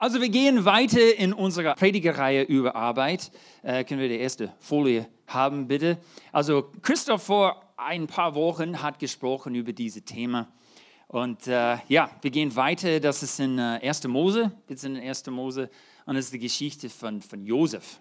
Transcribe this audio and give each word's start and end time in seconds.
Also 0.00 0.20
wir 0.20 0.28
gehen 0.28 0.64
weiter 0.64 1.16
in 1.16 1.32
unserer 1.32 1.74
Predigerreihe 1.74 2.44
über 2.44 2.76
Arbeit. 2.76 3.32
Äh, 3.64 3.82
können 3.82 4.00
wir 4.00 4.08
die 4.08 4.20
erste 4.20 4.52
Folie 4.60 5.08
haben, 5.26 5.66
bitte? 5.66 5.98
Also 6.30 6.70
Christoph 6.82 7.24
vor 7.24 7.60
ein 7.76 8.06
paar 8.06 8.36
Wochen 8.36 8.80
hat 8.80 9.00
gesprochen 9.00 9.56
über 9.56 9.72
dieses 9.72 10.04
Thema. 10.04 10.46
Und 11.08 11.48
äh, 11.48 11.78
ja, 11.88 12.10
wir 12.22 12.30
gehen 12.30 12.54
weiter. 12.54 13.00
Das 13.00 13.24
ist 13.24 13.40
in 13.40 13.58
äh, 13.58 13.80
1. 13.82 14.06
Mose. 14.06 14.52
Sind 14.68 14.94
in 14.94 15.02
1. 15.02 15.26
Mose. 15.30 15.68
Und 16.06 16.14
das 16.14 16.26
ist 16.26 16.34
die 16.34 16.38
Geschichte 16.38 16.88
von, 16.90 17.20
von 17.20 17.44
Josef. 17.44 18.00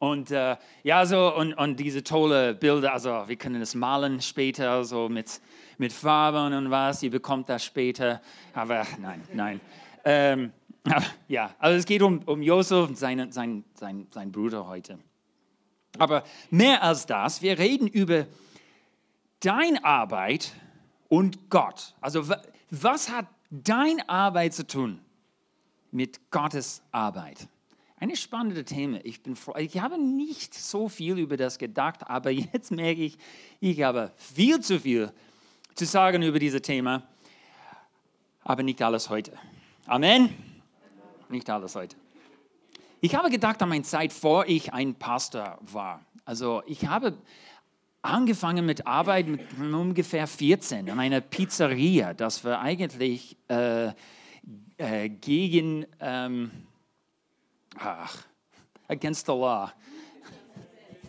Und 0.00 0.32
äh, 0.32 0.56
ja, 0.82 1.06
so, 1.06 1.32
und, 1.32 1.54
und 1.54 1.78
diese 1.78 2.02
tolle 2.02 2.54
Bilder, 2.54 2.92
also 2.92 3.22
wir 3.28 3.36
können 3.36 3.60
das 3.60 3.76
malen 3.76 4.20
später, 4.20 4.84
so 4.84 5.08
mit, 5.08 5.40
mit 5.78 5.92
Farben 5.92 6.52
und 6.52 6.70
was, 6.72 7.04
ihr 7.04 7.10
bekommt 7.10 7.48
das 7.48 7.64
später. 7.64 8.20
Aber 8.52 8.84
nein, 9.00 9.22
nein. 9.32 9.60
Ähm, 10.04 10.52
ja, 11.28 11.54
also 11.58 11.78
es 11.78 11.86
geht 11.86 12.02
um, 12.02 12.20
um 12.26 12.42
Josef 12.42 12.88
und 12.88 12.98
seinen 12.98 13.32
sein, 13.32 13.64
sein, 13.74 14.06
sein 14.10 14.32
Bruder 14.32 14.66
heute. 14.66 14.98
Aber 15.98 16.24
mehr 16.50 16.82
als 16.82 17.06
das, 17.06 17.42
wir 17.42 17.58
reden 17.58 17.88
über 17.88 18.26
deine 19.40 19.84
Arbeit 19.84 20.52
und 21.08 21.50
Gott. 21.50 21.94
Also 22.00 22.28
was 22.70 23.10
hat 23.10 23.26
deine 23.50 24.08
Arbeit 24.08 24.54
zu 24.54 24.66
tun 24.66 25.00
mit 25.90 26.30
Gottes 26.30 26.82
Arbeit? 26.92 27.48
Eine 27.98 28.16
spannende 28.16 28.64
Thema. 28.64 28.98
Ich, 29.04 29.22
bin, 29.22 29.36
ich 29.58 29.80
habe 29.80 29.98
nicht 29.98 30.54
so 30.54 30.88
viel 30.88 31.18
über 31.18 31.36
das 31.36 31.58
gedacht, 31.58 32.08
aber 32.08 32.30
jetzt 32.52 32.70
merke 32.70 33.02
ich, 33.02 33.18
ich 33.60 33.82
habe 33.82 34.12
viel 34.16 34.60
zu 34.60 34.80
viel 34.80 35.12
zu 35.74 35.86
sagen 35.86 36.22
über 36.22 36.38
dieses 36.38 36.62
Thema, 36.62 37.02
aber 38.42 38.62
nicht 38.62 38.82
alles 38.82 39.08
heute. 39.08 39.32
Amen. 39.86 40.55
Nicht 41.28 41.50
alles 41.50 41.74
heute. 41.74 41.96
Ich 43.00 43.14
habe 43.14 43.30
gedacht 43.30 43.60
an 43.62 43.68
meine 43.68 43.82
Zeit, 43.82 44.12
vor 44.12 44.46
ich 44.46 44.72
ein 44.72 44.94
Pastor 44.94 45.58
war. 45.60 46.04
Also 46.24 46.62
ich 46.66 46.86
habe 46.86 47.16
angefangen 48.02 48.64
mit 48.64 48.86
Arbeit 48.86 49.26
mit 49.26 49.40
ungefähr 49.58 50.26
14 50.26 50.86
in 50.86 50.98
einer 50.98 51.20
Pizzeria. 51.20 52.14
Das 52.14 52.44
war 52.44 52.60
eigentlich 52.60 53.36
äh, 53.48 53.92
äh, 54.76 55.08
gegen, 55.08 55.86
ähm, 56.00 56.50
ach, 57.78 58.24
against 58.88 59.26
the 59.26 59.32
law. 59.32 59.72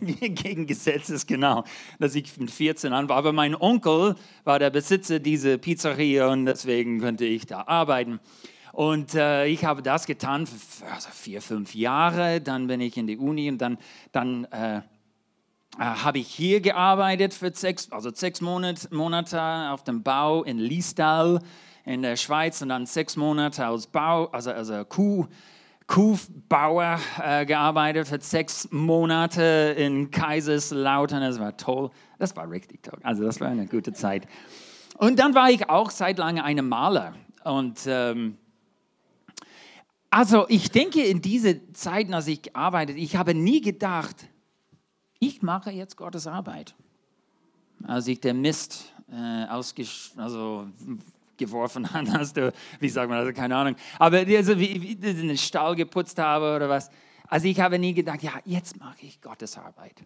gegen 0.00 0.66
Gesetzes, 0.66 1.26
genau, 1.26 1.64
dass 1.98 2.14
ich 2.14 2.36
mit 2.36 2.50
14 2.50 2.92
an 2.92 3.08
war. 3.08 3.16
Aber 3.16 3.32
mein 3.32 3.54
Onkel 3.54 4.14
war 4.44 4.58
der 4.58 4.70
Besitzer 4.70 5.18
dieser 5.18 5.58
Pizzeria 5.58 6.28
und 6.28 6.46
deswegen 6.46 7.00
konnte 7.00 7.24
ich 7.24 7.46
da 7.46 7.62
arbeiten. 7.66 8.20
Und 8.78 9.16
äh, 9.16 9.46
ich 9.46 9.64
habe 9.64 9.82
das 9.82 10.06
getan 10.06 10.46
für 10.46 10.86
also 10.86 11.08
vier, 11.10 11.42
fünf 11.42 11.74
Jahre. 11.74 12.40
Dann 12.40 12.68
bin 12.68 12.80
ich 12.80 12.96
in 12.96 13.08
die 13.08 13.18
Uni 13.18 13.50
und 13.50 13.58
dann, 13.58 13.76
dann 14.12 14.44
äh, 14.52 14.76
äh, 14.76 14.80
habe 15.78 16.20
ich 16.20 16.28
hier 16.28 16.60
gearbeitet 16.60 17.34
für 17.34 17.52
sechs, 17.52 17.90
also 17.90 18.14
sechs 18.14 18.40
Monate, 18.40 18.94
Monate 18.94 19.42
auf 19.72 19.82
dem 19.82 20.04
Bau 20.04 20.44
in 20.44 20.58
Liestal 20.58 21.40
in 21.84 22.02
der 22.02 22.14
Schweiz 22.14 22.62
und 22.62 22.68
dann 22.68 22.86
sechs 22.86 23.16
Monate 23.16 23.66
als 23.66 23.88
Bau, 23.88 24.26
also, 24.26 24.52
also 24.52 24.84
Kuh. 24.84 25.26
Kuhbauer 25.88 27.00
äh, 27.20 27.46
gearbeitet 27.46 28.06
für 28.06 28.20
sechs 28.20 28.68
Monate 28.70 29.74
in 29.76 30.12
Kaiserslautern. 30.12 31.20
Das 31.20 31.40
war 31.40 31.56
toll. 31.56 31.90
Das 32.20 32.36
war 32.36 32.48
richtig 32.48 32.84
toll. 32.84 33.00
Also 33.02 33.24
das 33.24 33.40
war 33.40 33.48
eine 33.48 33.66
gute 33.66 33.92
Zeit. 33.92 34.28
Und 34.98 35.18
dann 35.18 35.34
war 35.34 35.50
ich 35.50 35.68
auch 35.68 35.90
seit 35.90 36.18
langem 36.18 36.44
ein 36.44 36.68
Maler. 36.68 37.14
Und 37.42 37.80
ähm, 37.88 38.36
also 40.10 40.46
ich 40.48 40.70
denke, 40.70 41.04
in 41.04 41.20
diese 41.20 41.72
Zeiten, 41.72 42.14
als 42.14 42.26
ich 42.26 42.42
gearbeitet, 42.42 42.96
ich 42.96 43.16
habe 43.16 43.34
nie 43.34 43.60
gedacht, 43.60 44.28
ich 45.18 45.42
mache 45.42 45.70
jetzt 45.70 45.96
Gottes 45.96 46.26
Arbeit. 46.26 46.74
Als 47.84 48.06
ich 48.08 48.20
den 48.20 48.40
Mist 48.40 48.92
äh, 49.10 49.44
ausgesch 49.46 50.12
also 50.16 50.66
geworfen 51.36 51.90
hat, 51.92 52.08
hast 52.10 52.36
du, 52.36 52.52
wie 52.80 52.88
sagt 52.88 53.08
man, 53.08 53.18
also 53.18 53.32
keine 53.32 53.56
Ahnung, 53.56 53.76
aber 53.98 54.18
also, 54.18 54.58
wie, 54.58 54.82
wie 54.82 54.96
den 54.96 55.36
Stall 55.36 55.76
geputzt 55.76 56.18
habe 56.18 56.56
oder 56.56 56.68
was. 56.68 56.90
Also 57.28 57.46
ich 57.46 57.60
habe 57.60 57.78
nie 57.78 57.92
gedacht, 57.92 58.22
ja, 58.22 58.32
jetzt 58.44 58.78
mache 58.78 59.02
ich 59.02 59.20
Gottes 59.20 59.58
Arbeit. 59.58 60.02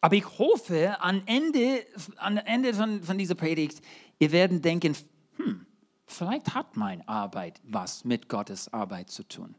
Aber 0.00 0.16
ich 0.16 0.38
hoffe, 0.38 0.96
am 1.00 1.22
Ende, 1.26 1.84
am 2.16 2.36
Ende 2.38 2.74
von, 2.74 3.02
von 3.02 3.18
dieser 3.18 3.34
Predigt, 3.34 3.80
ihr 4.18 4.32
werdet 4.32 4.64
denken, 4.64 4.96
hm, 5.36 5.66
Vielleicht 6.06 6.54
hat 6.54 6.76
meine 6.76 7.06
Arbeit 7.08 7.60
was 7.64 8.04
mit 8.04 8.28
Gottes 8.28 8.72
Arbeit 8.72 9.10
zu 9.10 9.22
tun. 9.22 9.54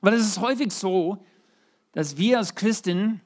Weil 0.00 0.14
es 0.14 0.26
ist 0.26 0.40
häufig 0.40 0.72
so, 0.72 1.24
dass 1.92 2.16
wir 2.16 2.38
als 2.38 2.54
Christen 2.54 3.20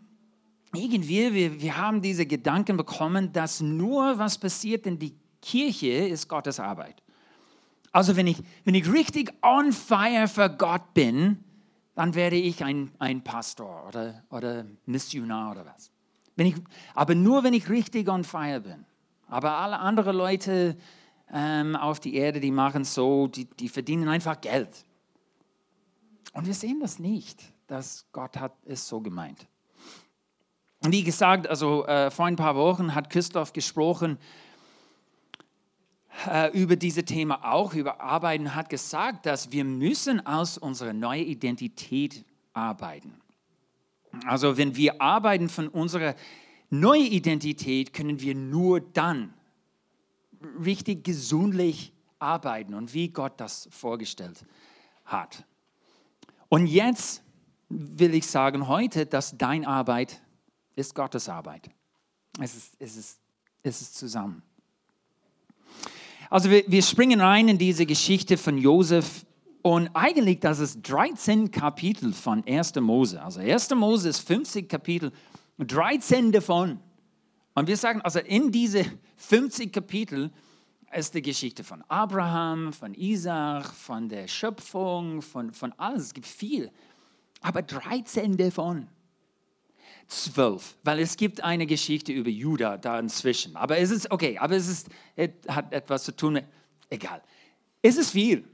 irgendwie, 0.74 1.32
wir, 1.32 1.60
wir 1.60 1.76
haben 1.76 2.02
diese 2.02 2.26
Gedanken 2.26 2.76
bekommen, 2.76 3.32
dass 3.32 3.60
nur 3.60 4.18
was 4.18 4.38
passiert 4.38 4.86
in 4.86 4.98
die 4.98 5.14
Kirche 5.40 5.88
ist 5.88 6.28
Gottes 6.28 6.60
Arbeit. 6.60 7.02
Also 7.92 8.16
wenn 8.16 8.26
ich, 8.26 8.42
wenn 8.64 8.74
ich 8.74 8.90
richtig 8.92 9.32
on 9.42 9.72
fire 9.72 10.28
für 10.28 10.50
Gott 10.50 10.94
bin, 10.94 11.42
dann 11.94 12.14
werde 12.14 12.36
ich 12.36 12.62
ein, 12.62 12.92
ein 12.98 13.24
Pastor 13.24 13.86
oder, 13.88 14.22
oder 14.30 14.66
Missionar 14.86 15.52
oder 15.52 15.66
was. 15.66 15.90
Wenn 16.36 16.46
ich, 16.46 16.54
aber 16.94 17.14
nur, 17.14 17.42
wenn 17.42 17.54
ich 17.54 17.68
richtig 17.68 18.08
on 18.08 18.22
fire 18.22 18.60
bin. 18.60 18.84
Aber 19.26 19.52
alle 19.52 19.78
anderen 19.78 20.16
Leute, 20.16 20.76
ähm, 21.32 21.76
auf 21.76 22.00
die 22.00 22.14
Erde, 22.14 22.40
die 22.40 22.50
machen 22.50 22.84
so, 22.84 23.26
die, 23.28 23.44
die 23.44 23.68
verdienen 23.68 24.08
einfach 24.08 24.40
Geld. 24.40 24.84
Und 26.32 26.46
wir 26.46 26.54
sehen 26.54 26.80
das 26.80 26.98
nicht, 26.98 27.42
dass 27.66 28.06
Gott 28.12 28.36
hat 28.38 28.52
es 28.64 28.86
so 28.86 29.00
gemeint. 29.00 29.46
Wie 30.82 31.02
gesagt, 31.02 31.48
also 31.48 31.86
äh, 31.86 32.10
vor 32.10 32.26
ein 32.26 32.36
paar 32.36 32.54
Wochen 32.54 32.94
hat 32.94 33.10
Christoph 33.10 33.52
gesprochen 33.52 34.18
äh, 36.26 36.50
über 36.52 36.76
dieses 36.76 37.04
Thema 37.04 37.52
auch, 37.52 37.74
über 37.74 38.00
Arbeiten, 38.00 38.54
hat 38.54 38.68
gesagt, 38.68 39.26
dass 39.26 39.50
wir 39.50 39.64
müssen 39.64 40.24
aus 40.24 40.56
unserer 40.56 40.92
neuen 40.92 41.26
Identität 41.26 42.24
arbeiten. 42.52 43.14
Also 44.24 44.56
wenn 44.56 44.76
wir 44.76 45.00
arbeiten 45.00 45.48
von 45.48 45.68
unserer 45.68 46.14
neuen 46.70 47.06
Identität, 47.06 47.92
können 47.92 48.20
wir 48.20 48.34
nur 48.34 48.80
dann 48.80 49.34
richtig 50.64 51.04
gesundlich 51.04 51.92
arbeiten 52.18 52.74
und 52.74 52.94
wie 52.94 53.08
Gott 53.08 53.34
das 53.38 53.68
vorgestellt 53.70 54.44
hat. 55.04 55.44
Und 56.48 56.66
jetzt 56.66 57.22
will 57.68 58.14
ich 58.14 58.26
sagen 58.26 58.68
heute, 58.68 59.06
dass 59.06 59.36
deine 59.36 59.66
Arbeit 59.66 60.20
ist 60.76 60.94
Gottes 60.94 61.28
Arbeit. 61.28 61.68
Es 62.40 62.56
ist, 62.56 62.76
es 62.78 62.96
ist, 62.96 63.20
es 63.62 63.82
ist 63.82 63.96
zusammen. 63.96 64.42
Also 66.30 66.50
wir, 66.50 66.64
wir 66.66 66.82
springen 66.82 67.20
rein 67.20 67.48
in 67.48 67.58
diese 67.58 67.86
Geschichte 67.86 68.36
von 68.36 68.58
Josef 68.58 69.24
und 69.62 69.90
eigentlich 69.94 70.40
das 70.40 70.60
ist 70.60 70.82
13 70.82 71.50
Kapitel 71.50 72.12
von 72.12 72.46
1. 72.46 72.74
Mose. 72.76 73.22
Also 73.22 73.40
1. 73.40 73.70
Mose 73.74 74.08
ist 74.08 74.20
50 74.20 74.68
Kapitel, 74.68 75.12
13 75.58 76.32
davon 76.32 76.80
und 77.58 77.66
wir 77.66 77.76
sagen, 77.76 78.00
also 78.02 78.20
in 78.20 78.52
diese 78.52 78.84
50 79.16 79.72
Kapitel 79.72 80.30
ist 80.94 81.12
die 81.14 81.22
Geschichte 81.22 81.64
von 81.64 81.82
Abraham, 81.88 82.72
von 82.72 82.94
Isaac, 82.94 83.66
von 83.74 84.08
der 84.08 84.28
Schöpfung, 84.28 85.22
von, 85.22 85.52
von 85.52 85.72
alles. 85.72 86.04
Es 86.04 86.14
gibt 86.14 86.26
viel. 86.26 86.70
Aber 87.40 87.62
13 87.62 88.36
davon. 88.36 88.86
12, 90.06 90.76
weil 90.84 91.00
es 91.00 91.16
gibt 91.16 91.42
eine 91.42 91.66
Geschichte 91.66 92.12
über 92.12 92.30
Judah 92.30 92.78
da 92.78 92.98
inzwischen. 92.98 93.56
Aber 93.56 93.76
es 93.78 93.90
ist 93.90 94.10
okay, 94.10 94.38
aber 94.38 94.54
es, 94.54 94.68
ist, 94.68 94.88
hat 95.48 95.72
etwas 95.72 96.04
zu 96.04 96.14
tun 96.14 96.34
mit, 96.34 96.44
egal. 96.90 97.20
Es 97.82 97.96
ist 97.96 98.10
viel. 98.10 98.44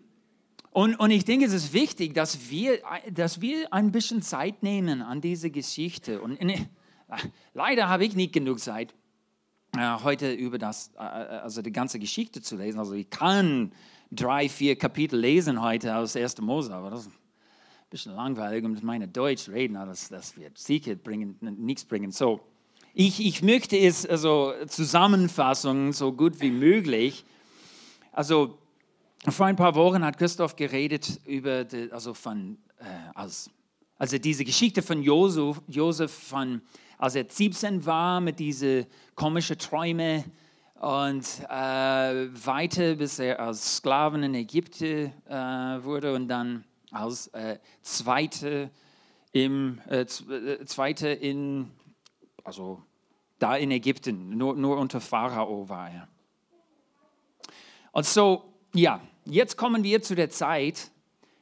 Und, 0.70 0.96
und 0.96 1.10
ich 1.10 1.26
denke, 1.26 1.44
es 1.44 1.52
ist 1.52 1.74
wichtig, 1.74 2.14
dass 2.14 2.50
wir, 2.50 2.80
dass 3.12 3.40
wir 3.42 3.72
ein 3.72 3.92
bisschen 3.92 4.22
Zeit 4.22 4.62
nehmen 4.62 5.02
an 5.02 5.20
diese 5.20 5.50
Geschichte. 5.50 6.22
Und 6.22 6.36
Leider 7.54 7.88
habe 7.88 8.04
ich 8.04 8.14
nicht 8.14 8.32
genug 8.32 8.60
Zeit, 8.60 8.94
äh, 9.76 9.98
heute 10.02 10.32
über 10.32 10.58
das, 10.58 10.92
äh, 10.98 11.02
äh, 11.02 11.38
also 11.38 11.62
die 11.62 11.72
ganze 11.72 11.98
Geschichte 11.98 12.40
zu 12.42 12.56
lesen. 12.56 12.78
Also 12.78 12.94
ich 12.94 13.10
kann 13.10 13.72
drei, 14.10 14.48
vier 14.48 14.76
Kapitel 14.76 15.18
lesen 15.18 15.60
heute 15.60 15.96
aus 15.96 16.16
1. 16.16 16.40
Mose, 16.40 16.72
aber 16.72 16.90
das 16.90 17.06
ist 17.06 17.08
ein 17.08 17.90
bisschen 17.90 18.14
langweilig 18.14 18.64
und 18.64 18.72
mit 18.72 18.82
meiner 18.82 19.06
Deutsch 19.06 19.48
reden, 19.48 19.74
das, 19.74 20.08
das 20.08 20.36
wird 20.36 20.58
sicher 20.58 20.94
bringen, 20.94 21.36
nichts 21.40 21.84
bringen. 21.84 22.12
So, 22.12 22.40
ich, 22.92 23.24
ich 23.24 23.42
möchte 23.42 23.76
es 23.76 24.06
also 24.06 24.52
Zusammenfassung 24.68 25.92
so 25.92 26.12
gut 26.12 26.40
wie 26.40 26.52
möglich. 26.52 27.24
Also 28.12 28.58
vor 29.28 29.46
ein 29.46 29.56
paar 29.56 29.74
Wochen 29.74 30.04
hat 30.04 30.18
Christoph 30.18 30.54
geredet 30.54 31.20
über, 31.26 31.64
die, 31.64 31.90
also 31.90 32.14
von, 32.14 32.58
äh, 32.78 32.84
als, 33.14 33.50
also 34.04 34.18
diese 34.18 34.44
Geschichte 34.44 34.82
von 34.82 35.02
Josef, 35.02 35.62
Josef 35.66 36.12
von 36.12 36.60
als 36.98 37.14
er 37.14 37.24
17 37.26 37.86
war 37.86 38.20
mit 38.20 38.38
diesen 38.38 38.84
komischen 39.14 39.56
Träumen 39.56 40.24
und 40.74 41.24
äh, 41.48 42.28
weiter, 42.44 42.96
bis 42.96 43.18
er 43.18 43.40
als 43.40 43.76
Sklaven 43.76 44.22
in 44.22 44.34
Ägypten 44.34 45.10
äh, 45.26 45.34
wurde 45.82 46.14
und 46.14 46.28
dann 46.28 46.64
als 46.90 47.28
äh, 47.28 47.58
Zweite, 47.80 48.70
im, 49.32 49.80
äh, 49.88 50.02
äh, 50.02 50.64
Zweite 50.66 51.08
in, 51.08 51.70
also 52.44 52.82
da 53.38 53.56
in 53.56 53.70
Ägypten, 53.70 54.36
nur, 54.36 54.54
nur 54.54 54.76
unter 54.76 55.00
Pharao 55.00 55.66
war 55.66 55.90
er. 55.90 56.08
Und 57.92 58.04
so, 58.04 58.52
ja, 58.74 59.00
jetzt 59.24 59.56
kommen 59.56 59.82
wir 59.82 60.02
zu 60.02 60.14
der 60.14 60.28
Zeit, 60.28 60.90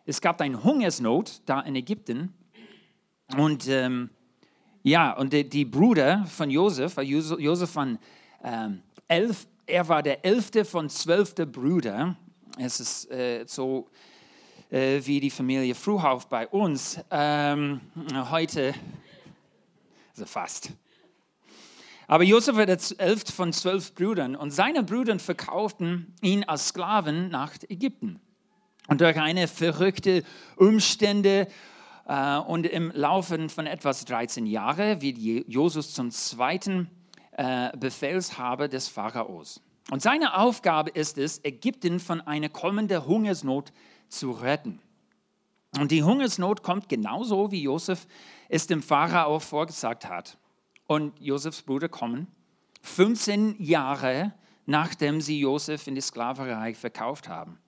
es 0.07 0.21
gab 0.21 0.41
eine 0.41 0.63
Hungersnot 0.63 1.43
da 1.47 1.61
in 1.61 1.75
Ägypten 1.75 2.33
und 3.37 3.69
ähm, 3.69 4.11
ja, 4.83 5.13
und 5.13 5.33
die, 5.33 5.49
die, 5.49 5.65
Brüder 5.65 6.25
von 6.27 6.51
Josef, 6.51 6.97
Josef 6.99 7.71
von 7.71 7.99
ähm, 8.43 8.83
elf, 9.09 9.47
er 9.67 9.89
war 9.89 10.03
der 10.03 10.25
elfte 10.25 10.65
von 10.65 10.89
zwölfte 10.89 11.47
Brüder. 11.47 12.17
Es 12.59 12.81
ist 12.81 13.11
äh, 13.11 13.45
so 13.47 13.89
äh, 14.71 15.01
wie 15.05 15.21
die 15.21 15.31
Familie 15.31 15.75
Fruhauf 15.75 16.29
bei 16.29 16.49
uns. 16.49 16.99
Ähm, 17.11 17.81
heute, 18.31 18.75
also 20.11 20.27
fast. 20.27 20.73
Aber 22.09 22.25
Josef 22.25 22.57
war 22.57 22.67
der 22.67 22.79
elfte 22.99 23.33
von 23.33 23.53
zwölf 23.53 23.95
Brüdern 23.95 24.35
und 24.35 24.51
seine 24.51 24.83
Brüder 24.83 25.19
verkauften 25.19 26.15
ihn 26.21 26.45
als 26.45 26.69
Sklaven 26.69 27.31
nach 27.31 27.55
Ägypten. 27.69 28.21
Und 28.89 29.01
durch 29.01 29.17
eine 29.17 29.47
verrückte 29.47 30.25
Umstände 30.57 31.47
und 32.07 32.67
im 32.67 32.91
Laufe 32.95 33.49
von 33.49 33.67
etwas 33.67 34.05
13 34.05 34.47
Jahren 34.47 35.01
wird 35.01 35.19
Josef 35.19 35.87
zum 35.89 36.11
zweiten 36.11 36.91
äh, 37.33 37.77
Befehlshaber 37.77 38.69
des 38.69 38.89
Pharaos. 38.89 39.61
Und 39.91 40.03
seine 40.03 40.37
Aufgabe 40.37 40.91
ist 40.91 41.19
es, 41.19 41.45
Ägypten 41.45 42.01
von 42.01 42.21
einer 42.21 42.49
kommenden 42.49 43.07
Hungersnot 43.07 43.73
zu 44.09 44.31
retten. 44.31 44.81
Und 45.79 45.91
die 45.91 46.03
Hungersnot 46.03 46.63
kommt 46.63 46.89
genauso, 46.89 47.51
wie 47.51 47.63
Josef 47.63 48.07
es 48.49 48.67
dem 48.67 48.83
Pharao 48.83 49.39
vorgesagt 49.39 50.09
hat. 50.09 50.37
Und 50.87 51.19
Josefs 51.21 51.63
Brüder 51.63 51.89
kommen 51.89 52.27
15 52.83 53.57
Jahre 53.63 54.33
nachdem 54.67 55.21
sie 55.21 55.41
Josef 55.41 55.87
in 55.87 55.95
die 55.95 56.01
Sklaverei 56.01 56.75
verkauft 56.75 57.29
haben. 57.29 57.59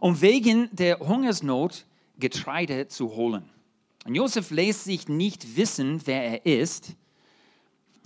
Um 0.00 0.20
wegen 0.20 0.68
der 0.74 0.98
Hungersnot 1.00 1.86
Getreide 2.20 2.88
zu 2.88 3.16
holen. 3.16 3.50
Und 4.06 4.14
Josef 4.14 4.50
lässt 4.50 4.84
sich 4.84 5.08
nicht 5.08 5.56
wissen, 5.56 6.00
wer 6.06 6.22
er 6.22 6.46
ist. 6.46 6.94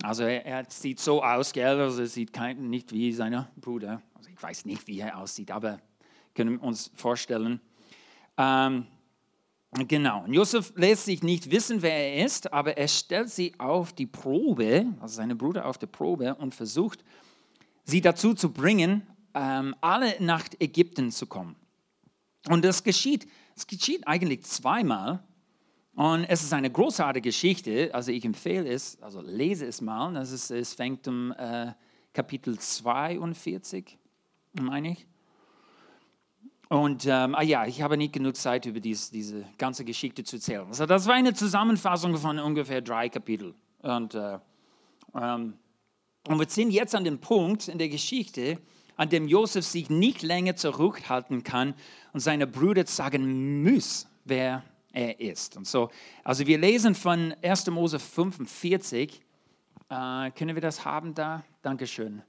Also 0.03 0.23
er, 0.23 0.45
er 0.45 0.65
sieht 0.69 0.99
so 0.99 1.23
aus, 1.23 1.53
gell? 1.53 1.79
Also 1.79 2.01
er 2.01 2.07
sieht 2.07 2.33
kein, 2.33 2.69
nicht 2.69 2.91
wie 2.91 3.13
sein 3.13 3.47
Bruder. 3.55 4.01
Also 4.13 4.29
ich 4.29 4.41
weiß 4.41 4.65
nicht, 4.65 4.87
wie 4.87 4.99
er 4.99 5.17
aussieht, 5.17 5.51
aber 5.51 5.79
können 6.33 6.59
wir 6.59 6.63
uns 6.63 6.91
vorstellen. 6.95 7.61
Ähm, 8.37 8.87
genau. 9.87 10.25
Und 10.25 10.33
Josef 10.33 10.73
lässt 10.75 11.05
sich 11.05 11.23
nicht 11.23 11.49
wissen, 11.49 11.81
wer 11.81 11.93
er 11.93 12.25
ist, 12.25 12.51
aber 12.51 12.77
er 12.77 12.87
stellt 12.87 13.29
sie 13.29 13.53
auf 13.57 13.93
die 13.93 14.05
Probe, 14.05 14.87
also 14.99 15.15
seine 15.15 15.35
Brüder 15.35 15.65
auf 15.65 15.77
die 15.77 15.87
Probe 15.87 16.35
und 16.35 16.53
versucht, 16.53 17.03
sie 17.85 18.01
dazu 18.01 18.33
zu 18.33 18.51
bringen, 18.51 19.07
ähm, 19.33 19.75
alle 19.81 20.15
nach 20.19 20.45
Ägypten 20.59 21.11
zu 21.11 21.25
kommen. 21.27 21.55
Und 22.49 22.63
das 22.63 22.83
geschieht 22.83 23.27
es 23.55 23.67
geschieht 23.67 24.05
eigentlich 24.05 24.43
zweimal 24.43 25.23
und 25.95 26.25
es 26.25 26.43
ist 26.43 26.51
eine 26.51 26.69
großartige 26.69 27.29
Geschichte. 27.29 27.89
Also 27.93 28.11
ich 28.11 28.25
empfehle 28.25 28.67
es, 28.67 29.01
also 29.01 29.21
lese 29.21 29.65
es 29.65 29.79
mal. 29.79 30.13
Das 30.13 30.31
ist, 30.31 30.51
es 30.51 30.73
fängt 30.73 31.07
um 31.07 31.31
äh, 31.31 31.71
Kapitel 32.13 32.59
42, 32.59 33.97
meine 34.59 34.91
ich. 34.91 35.07
Und 36.67 37.05
ähm, 37.05 37.35
ah 37.35 37.43
ja, 37.43 37.65
ich 37.65 37.81
habe 37.81 37.95
nicht 37.95 38.11
genug 38.11 38.35
Zeit, 38.35 38.65
über 38.65 38.79
dies, 38.79 39.09
diese 39.09 39.45
ganze 39.57 39.85
Geschichte 39.85 40.23
zu 40.23 40.35
erzählen. 40.35 40.67
Also 40.67 40.85
das 40.85 41.07
war 41.07 41.13
eine 41.13 41.33
Zusammenfassung 41.33 42.17
von 42.17 42.39
ungefähr 42.39 42.81
drei 42.81 43.07
Kapiteln. 43.07 43.53
Und, 43.83 44.15
äh, 44.15 44.39
ähm, 45.13 45.53
und 46.27 46.39
wir 46.39 46.49
sind 46.49 46.71
jetzt 46.71 46.95
an 46.95 47.05
dem 47.05 47.19
Punkt 47.19 47.69
in 47.69 47.77
der 47.77 47.87
Geschichte, 47.87 48.57
an 48.95 49.09
dem 49.09 49.27
Josef 49.27 49.65
sich 49.65 49.89
nicht 49.89 50.21
länger 50.21 50.55
zurückhalten 50.55 51.43
kann 51.43 51.73
und 52.13 52.19
seine 52.19 52.47
Brüder 52.47 52.85
sagen 52.85 53.63
muss, 53.63 54.07
wer 54.23 54.63
er 54.93 55.19
ist. 55.19 55.57
Und 55.57 55.67
so, 55.67 55.89
also 56.23 56.47
wir 56.47 56.57
lesen 56.57 56.95
von 56.95 57.33
1. 57.41 57.67
Mose 57.67 57.99
45. 57.99 59.21
Äh, 59.89 60.31
können 60.31 60.55
wir 60.55 60.61
das 60.61 60.85
haben 60.85 61.13
da? 61.13 61.43
Dankeschön. 61.61 62.21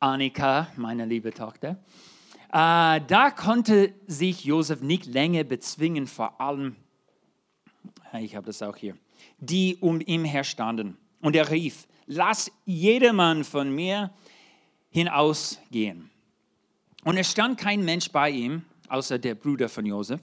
Annika, 0.00 0.66
meine 0.76 1.04
liebe 1.04 1.32
Tochter. 1.32 1.78
Äh, 2.48 3.00
da 3.06 3.30
konnte 3.30 3.94
sich 4.06 4.44
Josef 4.44 4.82
nicht 4.82 5.06
länger 5.06 5.44
bezwingen, 5.44 6.06
vor 6.06 6.40
allem, 6.40 6.76
ich 8.20 8.36
habe 8.36 8.46
das 8.46 8.62
auch 8.62 8.76
hier, 8.76 8.96
die 9.38 9.76
um 9.80 10.00
ihn 10.00 10.24
herstanden. 10.24 10.98
Und 11.20 11.36
er 11.36 11.50
rief, 11.50 11.86
lass 12.06 12.50
jedermann 12.66 13.44
von 13.44 13.74
mir 13.74 14.10
hinausgehen. 14.92 16.10
Und 17.04 17.16
es 17.16 17.30
stand 17.30 17.58
kein 17.58 17.84
Mensch 17.84 18.10
bei 18.12 18.30
ihm, 18.30 18.64
außer 18.88 19.18
der 19.18 19.34
Bruder 19.34 19.68
von 19.68 19.84
Josef, 19.84 20.20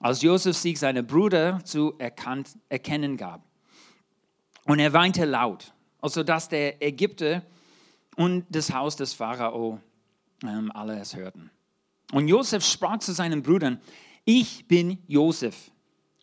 als 0.00 0.22
Josef 0.22 0.56
sich 0.56 0.78
seine 0.78 1.02
Brüder 1.02 1.60
zu 1.64 1.94
erkannt, 1.98 2.56
erkennen 2.68 3.16
gab. 3.16 3.42
Und 4.64 4.80
er 4.80 4.92
weinte 4.92 5.24
laut, 5.24 5.72
also 6.00 6.22
dass 6.22 6.48
der 6.48 6.82
Ägypter 6.82 7.42
und 8.16 8.44
das 8.48 8.72
Haus 8.72 8.96
des 8.96 9.12
Pharao 9.12 9.80
ähm, 10.42 10.72
alle 10.72 10.98
es 10.98 11.14
hörten. 11.14 11.50
Und 12.12 12.28
Josef 12.28 12.64
sprach 12.64 12.98
zu 12.98 13.12
seinen 13.12 13.42
Brüdern, 13.42 13.80
ich 14.24 14.66
bin 14.66 14.98
Josef, 15.06 15.70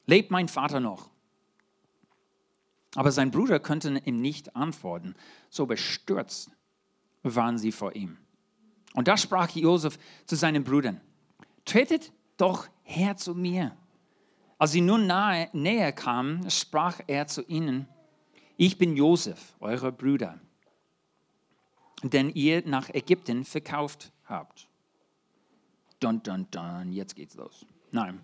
lebt 0.05 0.31
mein 0.31 0.47
Vater 0.47 0.79
noch? 0.79 1.09
Aber 2.95 3.11
sein 3.11 3.29
Bruder 3.29 3.59
konnte 3.59 4.01
ihm 4.05 4.21
nicht 4.21 4.55
antworten, 4.55 5.15
so 5.49 5.65
bestürzt 5.65 6.49
waren 7.33 7.57
sie 7.57 7.71
vor 7.71 7.95
ihm. 7.95 8.17
Und 8.93 9.07
da 9.07 9.17
sprach 9.17 9.49
Josef 9.51 9.97
zu 10.25 10.35
seinen 10.35 10.63
Brüdern, 10.63 11.01
tretet 11.65 12.11
doch 12.37 12.67
her 12.83 13.17
zu 13.17 13.33
mir. 13.33 13.75
Als 14.57 14.71
sie 14.71 14.81
nun 14.81 15.07
nahe, 15.07 15.49
näher 15.53 15.91
kamen, 15.91 16.49
sprach 16.49 17.01
er 17.07 17.27
zu 17.27 17.43
ihnen, 17.43 17.87
ich 18.57 18.77
bin 18.77 18.95
Josef, 18.95 19.55
euer 19.59 19.91
Brüder, 19.91 20.39
den 22.03 22.29
ihr 22.29 22.65
nach 22.65 22.89
Ägypten 22.89 23.43
verkauft 23.43 24.13
habt. 24.25 24.69
Dun, 25.99 26.23
dun, 26.23 26.47
dun, 26.51 26.93
jetzt 26.93 27.15
geht's 27.15 27.35
los. 27.35 27.65
Nein. 27.91 28.21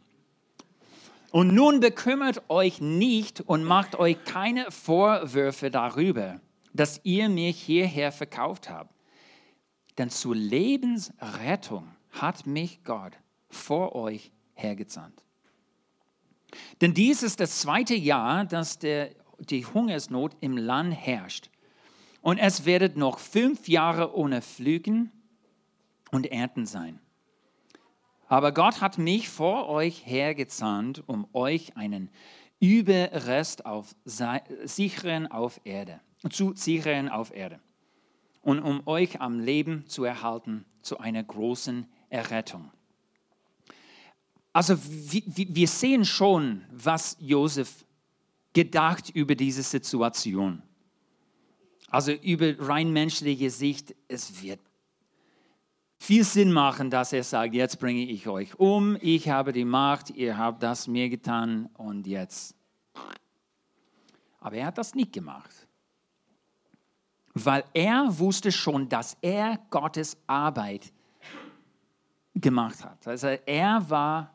Und 1.31 1.53
nun 1.53 1.79
bekümmert 1.79 2.49
euch 2.49 2.81
nicht 2.81 3.41
und 3.41 3.63
macht 3.63 3.95
euch 3.95 4.23
keine 4.25 4.69
Vorwürfe 4.69 5.71
darüber, 5.71 6.39
dass 6.73 7.01
ihr 7.03 7.29
mich 7.29 7.61
hierher 7.61 8.11
verkauft 8.11 8.69
habt. 8.69 8.93
Denn 9.97 10.09
zur 10.09 10.35
Lebensrettung 10.35 11.87
hat 12.11 12.45
mich 12.45 12.83
Gott 12.83 13.13
vor 13.49 13.95
euch 13.95 14.31
hergesandt. 14.53 15.23
Denn 16.81 16.93
dies 16.93 17.23
ist 17.23 17.39
das 17.39 17.59
zweite 17.59 17.95
Jahr, 17.95 18.45
dass 18.45 18.79
der, 18.79 19.11
die 19.39 19.65
Hungersnot 19.65 20.35
im 20.41 20.57
Land 20.57 20.93
herrscht. 20.93 21.49
Und 22.21 22.37
es 22.37 22.65
werdet 22.65 22.97
noch 22.97 23.19
fünf 23.19 23.67
Jahre 23.67 24.15
ohne 24.15 24.41
Pflügen 24.41 25.11
und 26.11 26.27
Ernten 26.27 26.65
sein. 26.65 26.99
Aber 28.27 28.53
Gott 28.53 28.79
hat 28.79 28.97
mich 28.97 29.27
vor 29.27 29.67
euch 29.67 30.05
hergezahnt, 30.05 31.03
um 31.07 31.27
euch 31.33 31.75
einen 31.75 32.09
Überrest 32.59 33.65
auf 33.65 33.95
sicheren 34.05 35.27
auf 35.27 35.59
Erde, 35.63 35.99
zu 36.29 36.53
sichern 36.55 37.09
auf 37.09 37.33
Erde 37.33 37.59
und 38.41 38.59
um 38.59 38.85
euch 38.87 39.21
am 39.21 39.39
Leben 39.39 39.87
zu 39.87 40.03
erhalten 40.03 40.65
zu 40.81 40.99
einer 40.99 41.23
großen 41.23 41.87
Errettung. 42.09 42.71
Also 44.53 44.77
wir 44.77 45.67
sehen 45.67 46.03
schon, 46.05 46.65
was 46.71 47.15
Josef 47.19 47.85
gedacht 48.53 49.09
über 49.09 49.35
diese 49.35 49.63
Situation. 49.63 50.61
Also 51.87 52.11
über 52.11 52.53
rein 52.59 52.91
menschliche 52.91 53.49
Sicht, 53.49 53.95
es 54.07 54.41
wird 54.41 54.59
viel 55.99 56.23
Sinn 56.23 56.51
machen, 56.51 56.89
dass 56.89 57.13
er 57.13 57.23
sagt, 57.23 57.53
jetzt 57.53 57.79
bringe 57.79 58.03
ich 58.03 58.27
euch 58.27 58.59
um, 58.59 58.97
ich 59.01 59.29
habe 59.29 59.53
die 59.53 59.65
Macht, 59.65 60.09
ihr 60.09 60.37
habt 60.37 60.63
das 60.63 60.87
mir 60.87 61.09
getan 61.09 61.69
und 61.75 62.07
jetzt. 62.07 62.55
Aber 64.39 64.55
er 64.55 64.65
hat 64.65 64.77
das 64.77 64.95
nicht 64.95 65.13
gemacht, 65.13 65.60
weil 67.33 67.63
er 67.73 68.19
wusste 68.19 68.51
schon, 68.51 68.89
dass 68.89 69.17
er 69.21 69.59
Gottes 69.69 70.17
Arbeit 70.27 70.91
gemacht 72.35 72.83
hat. 72.83 73.07
Also 73.07 73.27
er 73.45 73.89
war 73.89 74.33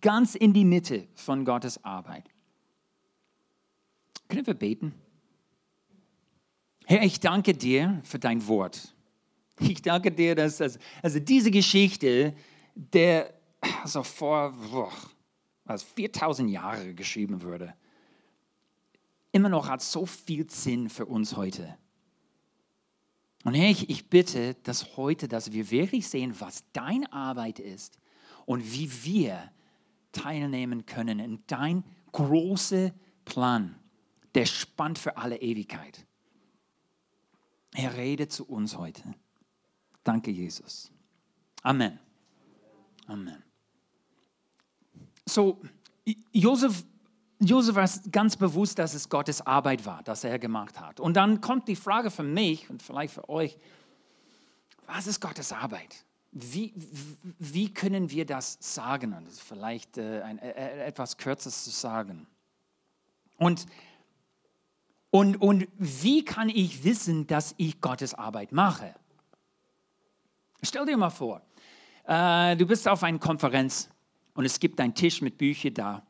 ganz 0.00 0.34
in 0.34 0.52
die 0.52 0.64
Mitte 0.64 1.08
von 1.14 1.44
Gottes 1.44 1.82
Arbeit. 1.84 2.28
Können 4.28 4.46
wir 4.46 4.54
beten? 4.54 4.94
Herr, 6.86 7.02
ich 7.02 7.20
danke 7.20 7.54
dir 7.54 8.00
für 8.04 8.18
dein 8.18 8.46
Wort. 8.46 8.94
Ich 9.58 9.82
danke 9.82 10.12
dir, 10.12 10.34
dass 10.34 10.60
also 10.60 11.18
diese 11.18 11.50
Geschichte, 11.50 12.34
der, 12.74 13.32
also 13.82 14.02
vor 14.02 14.52
boah, 14.70 14.92
also 15.64 15.86
4000 15.94 16.50
Jahre 16.50 16.94
geschrieben 16.94 17.42
wurde, 17.42 17.74
immer 19.32 19.48
noch 19.48 19.68
hat 19.68 19.82
so 19.82 20.06
viel 20.06 20.48
Sinn 20.50 20.88
für 20.88 21.06
uns 21.06 21.36
heute. 21.36 21.76
Und 23.46 23.54
Herr, 23.54 23.70
ich, 23.70 23.88
ich 23.88 24.10
bitte, 24.10 24.54
dass 24.64 24.96
heute, 24.96 25.28
dass 25.28 25.52
wir 25.52 25.70
wirklich 25.70 26.08
sehen, 26.08 26.34
was 26.40 26.64
deine 26.72 27.12
Arbeit 27.12 27.60
ist 27.60 27.96
und 28.44 28.72
wie 28.72 28.90
wir 29.04 29.52
teilnehmen 30.10 30.84
können 30.84 31.20
in 31.20 31.38
dein 31.46 31.84
großer 32.10 32.92
Plan, 33.24 33.76
der 34.34 34.46
spannt 34.46 34.98
für 34.98 35.16
alle 35.16 35.40
Ewigkeit. 35.40 36.04
Er 37.72 37.96
redet 37.96 38.32
zu 38.32 38.46
uns 38.46 38.76
heute. 38.76 39.14
Danke, 40.02 40.32
Jesus. 40.32 40.90
Amen. 41.62 42.00
Amen. 43.06 43.44
So, 45.24 45.60
Josef, 46.32 46.84
Josef 47.38 47.74
war 47.74 47.88
ganz 48.10 48.36
bewusst, 48.36 48.78
dass 48.78 48.94
es 48.94 49.08
Gottes 49.08 49.46
Arbeit 49.46 49.84
war, 49.84 50.02
dass 50.02 50.24
er 50.24 50.38
gemacht 50.38 50.80
hat. 50.80 51.00
Und 51.00 51.14
dann 51.14 51.40
kommt 51.40 51.68
die 51.68 51.76
Frage 51.76 52.10
für 52.10 52.22
mich 52.22 52.70
und 52.70 52.82
vielleicht 52.82 53.12
für 53.14 53.28
euch, 53.28 53.58
was 54.86 55.06
ist 55.06 55.20
Gottes 55.20 55.52
Arbeit? 55.52 56.04
Wie, 56.32 56.72
wie 57.38 57.72
können 57.72 58.10
wir 58.10 58.24
das 58.24 58.56
sagen? 58.60 59.12
Und 59.12 59.26
das 59.26 59.34
ist 59.34 59.42
vielleicht 59.42 59.98
äh, 59.98 60.22
ein, 60.22 60.38
äh, 60.38 60.84
etwas 60.84 61.16
Kürzes 61.16 61.64
zu 61.64 61.70
sagen. 61.70 62.26
Und, 63.38 63.66
und, 65.10 65.40
und 65.40 65.68
wie 65.76 66.24
kann 66.24 66.48
ich 66.48 66.84
wissen, 66.84 67.26
dass 67.26 67.54
ich 67.58 67.80
Gottes 67.80 68.14
Arbeit 68.14 68.52
mache? 68.52 68.94
Stell 70.62 70.86
dir 70.86 70.96
mal 70.96 71.10
vor, 71.10 71.42
äh, 72.06 72.56
du 72.56 72.66
bist 72.66 72.88
auf 72.88 73.02
einer 73.02 73.18
Konferenz 73.18 73.90
und 74.34 74.44
es 74.44 74.58
gibt 74.58 74.80
einen 74.80 74.94
Tisch 74.94 75.20
mit 75.20 75.38
Büchern 75.38 75.74
da. 75.74 76.06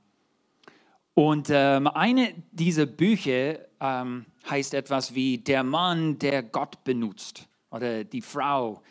Und 1.19 1.49
ähm, 1.49 1.87
eine 1.87 2.35
dieser 2.53 2.85
Bücher 2.85 3.59
ähm, 3.81 4.27
heißt 4.51 4.75
etwas 4.75 5.15
wie 5.15 5.39
Der 5.39 5.65
Mann, 5.65 6.19
der 6.19 6.43
Gott 6.43 6.85
benutzt 6.85 7.49
oder 7.71 8.05
die 8.05 8.21
Frau, 8.21 8.83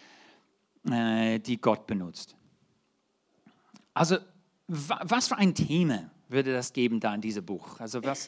äh, 0.89 1.37
die 1.37 1.61
Gott 1.61 1.85
benutzt. 1.85 2.35
Also 3.93 4.17
was 4.67 5.27
für 5.27 5.37
ein 5.37 5.53
Thema 5.53 6.09
würde 6.27 6.51
das 6.51 6.73
geben 6.73 6.99
da 6.99 7.13
in 7.13 7.21
diesem 7.21 7.45
Buch? 7.45 7.79
Also 7.79 8.03
was, 8.03 8.27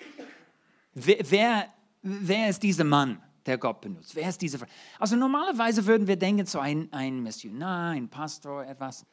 wer, 0.93 1.17
wer, 1.27 1.67
wer 2.03 2.49
ist 2.49 2.61
dieser 2.61 2.83
Mann? 2.83 3.19
der 3.47 3.57
Gott 3.57 3.81
benutzt? 3.81 4.13
Wer 4.13 4.29
ist 4.29 4.41
diese 4.41 4.59
Frau? 4.59 4.67
Also 4.99 5.15
normalerweise 5.15 5.85
würden 5.87 6.05
wir 6.05 6.17
denken, 6.17 6.45
so 6.45 6.59
ein, 6.59 6.91
ein 6.91 7.23
Missionar, 7.23 7.91
ein 7.91 8.09
Pastor, 8.09 8.63
etwas. 8.65 9.05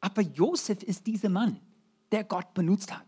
Aber 0.00 0.22
Josef 0.22 0.82
ist 0.82 1.06
dieser 1.06 1.30
Mann, 1.30 1.58
der 2.12 2.24
Gott 2.24 2.54
benutzt 2.54 2.92
hat. 2.92 3.04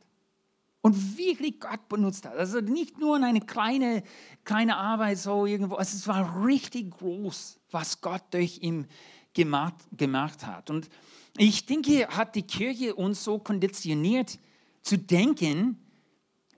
Und 0.82 1.18
wirklich 1.18 1.60
Gott 1.60 1.88
benutzt 1.88 2.24
hat. 2.24 2.36
Also 2.36 2.60
nicht 2.60 2.98
nur 2.98 3.16
eine 3.16 3.40
kleine, 3.40 4.02
kleine 4.44 4.76
Arbeit 4.76 5.18
so 5.18 5.44
irgendwo, 5.44 5.74
also 5.74 5.96
es 5.96 6.08
war 6.08 6.44
richtig 6.44 6.90
groß, 6.92 7.60
was 7.70 8.00
Gott 8.00 8.22
durch 8.30 8.62
ihn 8.62 8.86
gemacht, 9.34 9.74
gemacht 9.92 10.46
hat. 10.46 10.70
Und 10.70 10.88
ich 11.36 11.66
denke, 11.66 12.08
hat 12.08 12.34
die 12.34 12.42
Kirche 12.42 12.94
uns 12.94 13.22
so 13.22 13.38
konditioniert 13.38 14.38
zu 14.82 14.96
denken, 14.96 15.78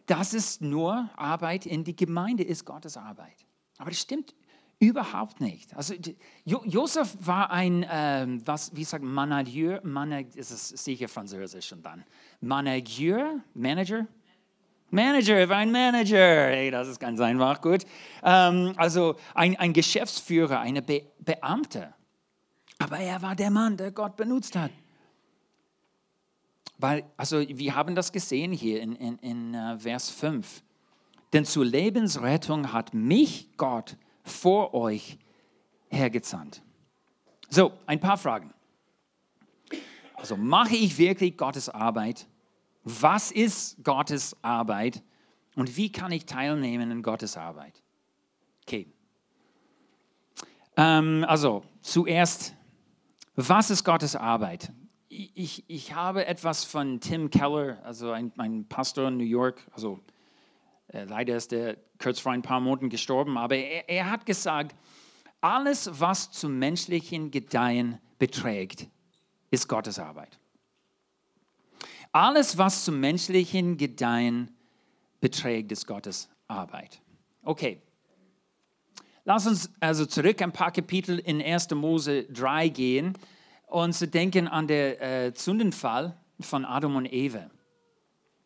dass 0.06 0.34
es 0.34 0.60
nur 0.60 1.10
Arbeit 1.16 1.66
in 1.66 1.84
die 1.84 1.96
Gemeinde 1.96 2.44
ist, 2.44 2.64
Gottes 2.64 2.96
Arbeit. 2.96 3.44
Aber 3.78 3.90
das 3.90 4.00
stimmt 4.00 4.34
Überhaupt 4.82 5.40
nicht. 5.40 5.76
Also 5.76 5.94
jo 6.44 6.60
Josef 6.64 7.16
war 7.20 7.52
ein, 7.52 7.86
ähm, 7.88 8.42
was, 8.44 8.74
wie 8.74 8.82
sagt 8.82 9.04
Manager, 9.04 9.80
Manager, 9.84 10.36
ist 10.36 10.50
es 10.50 10.70
sicher 10.70 11.06
Französisch 11.06 11.72
und 11.72 11.86
dann. 11.86 12.02
Manager, 12.40 13.36
Manager? 13.54 14.08
Manager, 14.90 15.36
er 15.36 15.48
war 15.48 15.58
ein 15.58 15.70
Manager. 15.70 16.48
Hey, 16.48 16.72
das 16.72 16.88
ist 16.88 16.98
ganz 16.98 17.20
einfach, 17.20 17.60
gut. 17.60 17.84
Ähm, 18.24 18.74
also 18.76 19.14
ein, 19.34 19.54
ein 19.56 19.72
Geschäftsführer, 19.72 20.58
eine 20.58 20.82
Be 20.82 21.02
Beamte. 21.20 21.94
Aber 22.80 22.98
er 22.98 23.22
war 23.22 23.36
der 23.36 23.50
Mann, 23.50 23.76
der 23.76 23.92
Gott 23.92 24.16
benutzt 24.16 24.56
hat. 24.56 24.72
Weil, 26.78 27.04
also 27.16 27.38
wir 27.38 27.76
haben 27.76 27.94
das 27.94 28.10
gesehen 28.10 28.50
hier 28.50 28.82
in, 28.82 28.96
in, 28.96 29.18
in 29.18 29.54
uh, 29.54 29.78
Vers 29.78 30.10
5. 30.10 30.64
Denn 31.32 31.44
zur 31.44 31.64
Lebensrettung 31.64 32.72
hat 32.72 32.94
mich 32.94 33.56
Gott 33.56 33.90
benutzt 33.90 34.08
vor 34.22 34.74
euch 34.74 35.18
hergezahnt. 35.88 36.62
So, 37.48 37.72
ein 37.86 38.00
paar 38.00 38.16
Fragen. 38.16 38.52
Also 40.14 40.36
mache 40.36 40.76
ich 40.76 40.98
wirklich 40.98 41.36
Gottes 41.36 41.68
Arbeit? 41.68 42.26
Was 42.84 43.30
ist 43.30 43.82
Gottes 43.84 44.36
Arbeit? 44.42 45.02
Und 45.54 45.76
wie 45.76 45.92
kann 45.92 46.12
ich 46.12 46.26
teilnehmen 46.26 46.90
in 46.90 47.02
Gottes 47.02 47.36
Arbeit? 47.36 47.82
Okay. 48.62 48.86
Ähm, 50.76 51.24
also 51.28 51.62
zuerst, 51.82 52.54
was 53.36 53.70
ist 53.70 53.84
Gottes 53.84 54.16
Arbeit? 54.16 54.72
Ich, 55.08 55.64
ich 55.68 55.94
habe 55.94 56.24
etwas 56.24 56.64
von 56.64 57.00
Tim 57.00 57.28
Keller, 57.28 57.78
also 57.84 58.12
ein, 58.12 58.32
ein 58.38 58.66
Pastor 58.66 59.08
in 59.08 59.18
New 59.18 59.24
York, 59.24 59.60
also 59.72 60.00
leider 60.92 61.36
ist 61.36 61.52
er 61.52 61.76
kurz 61.98 62.20
vor 62.20 62.32
ein 62.32 62.42
paar 62.42 62.60
Monaten 62.60 62.88
gestorben, 62.88 63.38
aber 63.38 63.56
er, 63.56 63.88
er 63.88 64.10
hat 64.10 64.26
gesagt, 64.26 64.76
alles, 65.40 65.90
was 66.00 66.30
zum 66.30 66.58
menschlichen 66.58 67.30
Gedeihen 67.30 67.98
beträgt, 68.18 68.88
ist 69.50 69.68
Gottes 69.68 69.98
Arbeit. 69.98 70.38
Alles, 72.12 72.58
was 72.58 72.84
zum 72.84 73.00
menschlichen 73.00 73.76
Gedeihen 73.76 74.50
beträgt, 75.20 75.72
ist 75.72 75.86
Gottes 75.86 76.28
Arbeit. 76.46 77.00
Okay. 77.42 77.80
Lass 79.24 79.46
uns 79.46 79.70
also 79.80 80.04
zurück 80.04 80.42
ein 80.42 80.52
paar 80.52 80.72
Kapitel 80.72 81.18
in 81.18 81.40
1. 81.40 81.70
Mose 81.70 82.24
3 82.24 82.68
gehen 82.68 83.18
und 83.66 83.94
zu 83.94 84.06
denken 84.06 84.46
an 84.46 84.66
den 84.66 85.00
äh, 85.00 85.32
Zündenfall 85.34 86.16
von 86.40 86.64
Adam 86.64 86.96
und 86.96 87.12
Eva. 87.12 87.50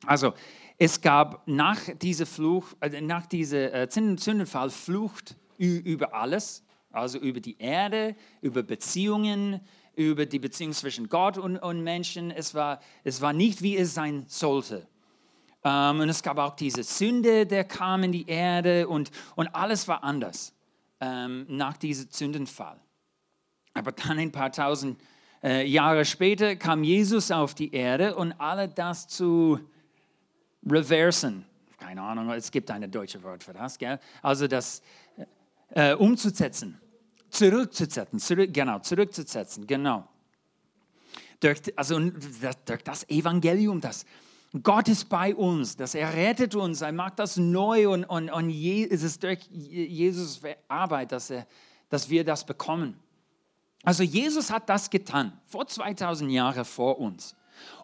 Also, 0.04 0.34
es 0.78 1.00
gab 1.00 1.46
nach 1.48 1.80
diesem 2.00 2.26
Fluch, 2.26 2.74
äh, 2.80 3.00
nach 3.00 3.26
diesem 3.26 3.58
äh, 3.58 3.88
Sündenfall 3.90 4.70
Flucht 4.70 5.36
über 5.58 6.14
alles, 6.14 6.62
also 6.90 7.18
über 7.18 7.40
die 7.40 7.58
Erde, 7.58 8.14
über 8.42 8.62
Beziehungen, 8.62 9.60
über 9.94 10.26
die 10.26 10.38
Beziehung 10.38 10.72
zwischen 10.72 11.08
Gott 11.08 11.38
und, 11.38 11.56
und 11.56 11.82
Menschen. 11.82 12.30
Es 12.30 12.54
war, 12.54 12.80
es 13.04 13.22
war 13.22 13.32
nicht, 13.32 13.62
wie 13.62 13.76
es 13.76 13.94
sein 13.94 14.26
sollte. 14.28 14.86
Ähm, 15.64 16.00
und 16.00 16.10
es 16.10 16.22
gab 16.22 16.38
auch 16.38 16.54
diese 16.56 16.82
Sünde, 16.82 17.46
der 17.46 17.64
kam 17.64 18.02
in 18.04 18.12
die 18.12 18.28
Erde 18.28 18.86
und, 18.86 19.10
und 19.34 19.54
alles 19.54 19.88
war 19.88 20.04
anders 20.04 20.54
ähm, 21.00 21.46
nach 21.48 21.78
diesem 21.78 22.10
Sündenfall. 22.10 22.78
Aber 23.72 23.92
dann 23.92 24.18
ein 24.18 24.32
paar 24.32 24.52
tausend 24.52 25.00
äh, 25.42 25.66
Jahre 25.66 26.04
später 26.04 26.54
kam 26.56 26.84
Jesus 26.84 27.30
auf 27.30 27.54
die 27.54 27.72
Erde 27.72 28.14
und 28.14 28.32
alle 28.32 28.68
das 28.68 29.08
zu 29.08 29.58
reversen. 30.70 31.44
Keine 31.78 32.02
Ahnung, 32.02 32.30
es 32.30 32.50
gibt 32.50 32.70
ein 32.70 32.90
deutsches 32.90 33.22
Wort 33.22 33.42
für 33.42 33.52
das. 33.52 33.78
Gell? 33.78 33.98
Also 34.22 34.46
das 34.46 34.82
äh, 35.70 35.94
umzusetzen, 35.94 36.80
zurückzusetzen, 37.30 38.18
zurück, 38.18 38.52
genau, 38.52 38.78
zurückzusetzen, 38.78 39.66
genau. 39.66 40.08
Durch, 41.40 41.60
also 41.76 41.98
durch 42.00 42.82
das 42.82 43.08
Evangelium, 43.08 43.80
das 43.80 44.06
Gott 44.62 44.88
ist 44.88 45.08
bei 45.08 45.34
uns, 45.34 45.76
dass 45.76 45.94
er 45.94 46.14
rettet 46.14 46.54
uns, 46.54 46.80
er 46.80 46.92
macht 46.92 47.18
das 47.18 47.36
neu 47.36 47.90
und, 47.90 48.04
und, 48.04 48.30
und 48.30 48.50
es 48.50 49.02
ist 49.02 49.22
durch 49.22 49.40
Jesus 49.50 50.40
Arbeit, 50.68 51.12
dass, 51.12 51.30
er, 51.30 51.46
dass 51.88 52.08
wir 52.08 52.24
das 52.24 52.46
bekommen. 52.46 52.98
Also 53.82 54.02
Jesus 54.02 54.50
hat 54.50 54.68
das 54.68 54.88
getan, 54.88 55.38
vor 55.46 55.66
2000 55.66 56.30
Jahren 56.30 56.64
vor 56.64 56.98
uns. 56.98 57.34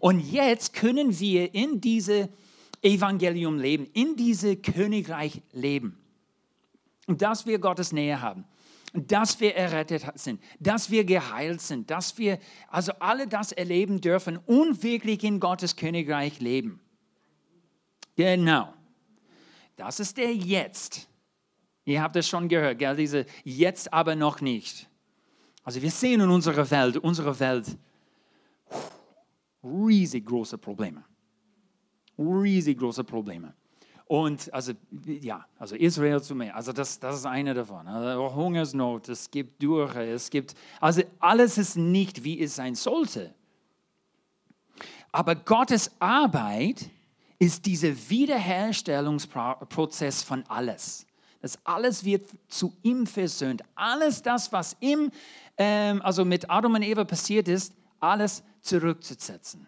Und 0.00 0.20
jetzt 0.20 0.72
können 0.72 1.18
wir 1.18 1.54
in 1.54 1.80
diese 1.80 2.28
Evangelium 2.82 3.58
leben, 3.58 3.86
in 3.92 4.16
diese 4.16 4.56
Königreich 4.56 5.40
leben. 5.52 5.98
Und 7.06 7.22
dass 7.22 7.46
wir 7.46 7.58
Gottes 7.58 7.92
Nähe 7.92 8.20
haben, 8.20 8.44
dass 8.92 9.40
wir 9.40 9.54
errettet 9.54 10.04
sind, 10.14 10.40
dass 10.60 10.90
wir 10.90 11.04
geheilt 11.04 11.60
sind, 11.60 11.90
dass 11.90 12.18
wir 12.18 12.38
also 12.68 12.92
alle 12.98 13.26
das 13.26 13.52
erleben 13.52 14.00
dürfen 14.00 14.36
und 14.36 14.82
wirklich 14.82 15.24
in 15.24 15.40
Gottes 15.40 15.76
Königreich 15.76 16.40
leben. 16.40 16.80
Genau. 18.16 18.74
Das 19.76 19.98
ist 19.98 20.18
der 20.18 20.34
Jetzt. 20.34 21.08
Ihr 21.84 22.02
habt 22.02 22.14
es 22.16 22.28
schon 22.28 22.48
gehört, 22.48 22.78
gell? 22.78 22.94
diese 22.94 23.26
Jetzt 23.44 23.92
aber 23.92 24.14
noch 24.14 24.40
nicht. 24.40 24.88
Also 25.64 25.80
wir 25.80 25.90
sehen 25.90 26.20
in 26.20 26.30
unserer 26.30 26.70
Welt, 26.70 26.98
unsere 26.98 27.38
Welt 27.40 27.76
riesig 29.62 30.26
große 30.26 30.58
Probleme 30.58 31.04
riesig 32.18 32.78
große 32.78 33.04
Probleme. 33.04 33.54
Und 34.06 34.52
also, 34.52 34.72
ja, 35.06 35.46
also 35.58 35.74
Israel 35.74 36.22
zu 36.22 36.34
mir, 36.34 36.54
also 36.54 36.70
das, 36.72 37.00
das 37.00 37.16
ist 37.16 37.24
eine 37.24 37.54
davon. 37.54 37.86
Also 37.86 38.34
Hungersnot, 38.34 39.08
es 39.08 39.30
gibt 39.30 39.62
Dürre, 39.62 40.04
es 40.04 40.28
gibt, 40.28 40.54
also 40.80 41.00
alles 41.18 41.56
ist 41.56 41.76
nicht, 41.76 42.22
wie 42.22 42.42
es 42.42 42.56
sein 42.56 42.74
sollte. 42.74 43.34
Aber 45.12 45.34
Gottes 45.34 45.90
Arbeit 45.98 46.90
ist 47.38 47.64
dieser 47.66 47.94
Wiederherstellungsprozess 48.10 50.22
von 50.22 50.44
alles. 50.48 51.06
Das 51.40 51.58
alles 51.64 52.04
wird 52.04 52.28
zu 52.48 52.76
ihm 52.82 53.06
versöhnt. 53.06 53.62
Alles 53.74 54.20
das, 54.22 54.52
was 54.52 54.76
ihm, 54.80 55.10
ähm, 55.58 56.00
also 56.02 56.24
mit 56.24 56.48
Adam 56.50 56.74
und 56.74 56.82
Eva 56.82 57.04
passiert 57.04 57.48
ist, 57.48 57.74
alles 57.98 58.44
zurückzusetzen. 58.60 59.66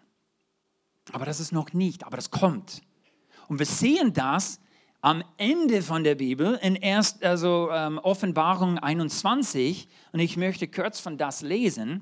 Aber 1.11 1.25
das 1.25 1.39
ist 1.39 1.51
noch 1.51 1.73
nicht, 1.73 2.03
aber 2.03 2.15
das 2.15 2.31
kommt. 2.31 2.81
Und 3.47 3.59
wir 3.59 3.65
sehen 3.65 4.13
das 4.13 4.59
am 5.01 5.23
Ende 5.37 5.83
von 5.83 6.03
der 6.03 6.15
Bibel 6.15 6.59
in 6.63 6.75
erst, 6.75 7.23
also 7.23 7.69
ähm, 7.71 7.99
Offenbarung 7.99 8.79
21 8.79 9.87
und 10.11 10.19
ich 10.19 10.35
möchte 10.35 10.67
kurz 10.67 10.99
von 10.99 11.17
das 11.17 11.41
lesen. 11.41 12.01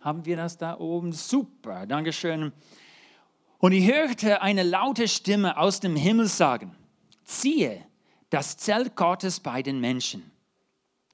Haben 0.00 0.24
wir 0.24 0.36
das 0.36 0.56
da 0.56 0.78
oben? 0.78 1.12
Super, 1.12 1.86
Dankeschön. 1.86 2.52
Und 3.58 3.72
ich 3.72 3.92
hörte 3.92 4.40
eine 4.40 4.62
laute 4.62 5.08
Stimme 5.08 5.58
aus 5.58 5.80
dem 5.80 5.96
Himmel 5.96 6.28
sagen, 6.28 6.74
ziehe 7.24 7.84
das 8.30 8.56
Zelt 8.56 8.96
Gottes 8.96 9.40
bei 9.40 9.62
den 9.62 9.80
Menschen. 9.80 10.30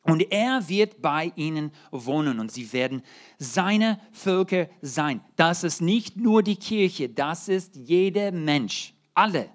Und 0.03 0.33
er 0.33 0.69
wird 0.69 1.01
bei 1.01 1.33
ihnen 1.37 1.71
wohnen 1.91 2.41
und 2.41 2.51
sie 2.51 2.73
werden 2.73 3.03
seine 3.39 4.01
Völker 4.11 4.69
sein. 4.81 5.21
Das 5.37 5.63
ist 5.63 5.81
nicht 5.81 6.17
nur 6.17 6.43
die 6.43 6.57
Kirche, 6.57 7.09
das 7.09 7.49
ist 7.49 7.77
jeder 7.77 8.33
Mensch, 8.33 8.95
alle 9.15 9.49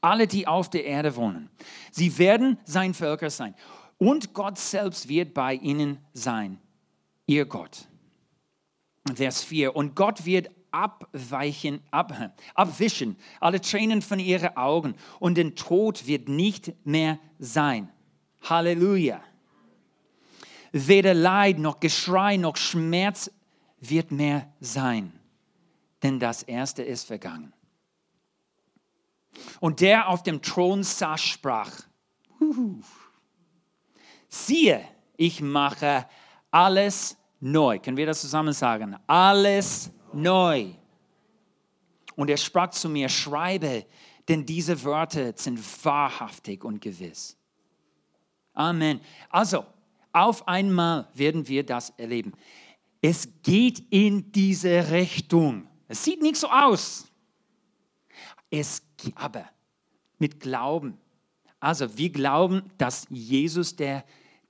alle, 0.00 0.26
die 0.26 0.46
auf 0.46 0.70
der 0.70 0.84
Erde 0.84 1.14
wohnen. 1.16 1.50
Sie 1.90 2.18
werden 2.18 2.58
sein 2.64 2.94
Völker 2.94 3.30
sein. 3.30 3.54
Und 3.98 4.32
Gott 4.32 4.58
selbst 4.58 5.08
wird 5.08 5.34
bei 5.34 5.54
ihnen 5.54 5.98
sein, 6.14 6.58
ihr 7.26 7.44
Gott. 7.44 7.86
Vers 9.14 9.42
4. 9.44 9.76
Und 9.76 9.94
Gott 9.94 10.24
wird 10.24 10.50
abweichen, 10.70 11.80
ab, 11.90 12.32
abwischen 12.54 13.16
alle 13.40 13.60
Tränen 13.60 14.02
von 14.02 14.18
ihren 14.18 14.56
Augen 14.56 14.94
und 15.18 15.36
den 15.36 15.56
Tod 15.56 16.06
wird 16.06 16.28
nicht 16.28 16.72
mehr 16.86 17.18
sein. 17.38 17.90
Halleluja. 18.42 19.20
Weder 20.72 21.14
Leid 21.14 21.58
noch 21.58 21.80
Geschrei 21.80 22.36
noch 22.36 22.56
Schmerz 22.56 23.30
wird 23.80 24.10
mehr 24.12 24.52
sein, 24.60 25.12
denn 26.02 26.20
das 26.20 26.42
Erste 26.42 26.82
ist 26.82 27.04
vergangen. 27.06 27.52
Und 29.58 29.80
der 29.80 30.08
auf 30.08 30.22
dem 30.22 30.42
Thron 30.42 30.82
saß, 30.82 31.20
sprach, 31.20 31.70
siehe, 34.28 34.84
ich 35.16 35.40
mache 35.40 36.06
alles 36.50 37.16
neu. 37.40 37.78
Können 37.78 37.96
wir 37.96 38.06
das 38.06 38.20
zusammen 38.20 38.52
sagen? 38.52 38.96
Alles 39.06 39.90
neu. 40.12 40.72
Und 42.16 42.28
er 42.28 42.36
sprach 42.36 42.70
zu 42.70 42.88
mir, 42.88 43.08
schreibe, 43.08 43.86
denn 44.28 44.44
diese 44.44 44.82
Wörter 44.84 45.32
sind 45.36 45.58
wahrhaftig 45.84 46.64
und 46.64 46.80
gewiss. 46.80 47.36
Amen. 48.52 49.00
Also, 49.30 49.64
auf 50.12 50.46
einmal 50.48 51.08
werden 51.14 51.46
wir 51.48 51.64
das 51.64 51.90
erleben. 51.90 52.32
Es 53.00 53.28
geht 53.42 53.82
in 53.90 54.30
diese 54.32 54.90
Richtung. 54.90 55.66
Es 55.88 56.04
sieht 56.04 56.22
nicht 56.22 56.36
so 56.36 56.48
aus. 56.48 57.06
Es 58.50 58.82
aber 59.14 59.48
mit 60.18 60.40
Glauben. 60.40 60.98
Also 61.58 61.96
wir 61.96 62.10
glauben, 62.10 62.62
dass 62.78 63.06
Jesus 63.10 63.76
der, 63.76 64.04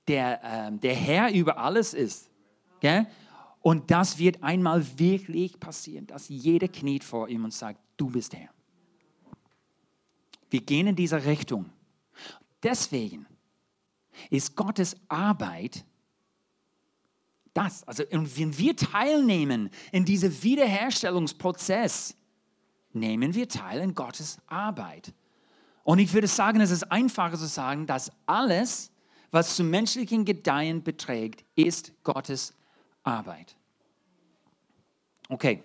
der, 0.07 0.43
äh, 0.43 0.71
der 0.77 0.95
Herr 0.95 1.33
über 1.33 1.57
alles 1.57 1.93
ist. 1.93 2.29
Gell? 2.79 3.07
Und 3.61 3.91
das 3.91 4.17
wird 4.17 4.41
einmal 4.41 4.83
wirklich 4.97 5.59
passieren, 5.59 6.07
dass 6.07 6.29
jeder 6.29 6.67
kniet 6.67 7.03
vor 7.03 7.29
ihm 7.29 7.45
und 7.45 7.53
sagt, 7.53 7.79
du 7.95 8.09
bist 8.09 8.33
Herr. 8.33 8.49
Wir 10.49 10.61
gehen 10.61 10.87
in 10.87 10.95
diese 10.95 11.23
Richtung. 11.23 11.69
Deswegen 12.63 13.25
ist 14.29 14.55
Gottes 14.55 14.95
Arbeit 15.07 15.85
das. 17.53 17.83
Also 17.87 18.03
wenn 18.09 18.57
wir 18.57 18.75
teilnehmen 18.75 19.69
in 19.91 20.05
diesem 20.05 20.43
Wiederherstellungsprozess, 20.43 22.15
nehmen 22.93 23.33
wir 23.33 23.47
teil 23.47 23.81
in 23.81 23.93
Gottes 23.93 24.37
Arbeit. 24.47 25.13
Und 25.83 25.99
ich 25.99 26.13
würde 26.13 26.27
sagen, 26.27 26.61
es 26.61 26.71
ist 26.71 26.83
einfacher 26.91 27.37
zu 27.37 27.47
sagen, 27.47 27.87
dass 27.87 28.11
alles, 28.25 28.91
was 29.31 29.55
zum 29.55 29.69
menschlichen 29.69 30.25
Gedeihen 30.25 30.83
beträgt, 30.83 31.43
ist 31.55 31.91
Gottes 32.03 32.53
Arbeit. 33.03 33.55
Okay. 35.29 35.63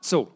So. 0.00 0.32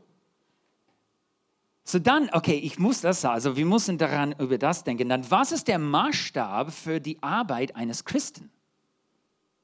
So 1.89 1.99
dann, 1.99 2.29
okay, 2.35 2.59
ich 2.59 2.79
muss 2.79 3.01
das 3.01 3.23
sagen, 3.23 3.33
also 3.33 3.57
wir 3.57 3.65
müssen 3.65 3.97
daran 3.97 4.35
über 4.39 4.59
das 4.59 4.85
denken. 4.85 5.09
Dann, 5.09 5.31
was 5.31 5.53
ist 5.53 5.69
der 5.69 5.79
Maßstab 5.79 6.71
für 6.71 7.01
die 7.01 7.23
Arbeit 7.23 7.75
eines 7.77 8.05
Christen? 8.05 8.51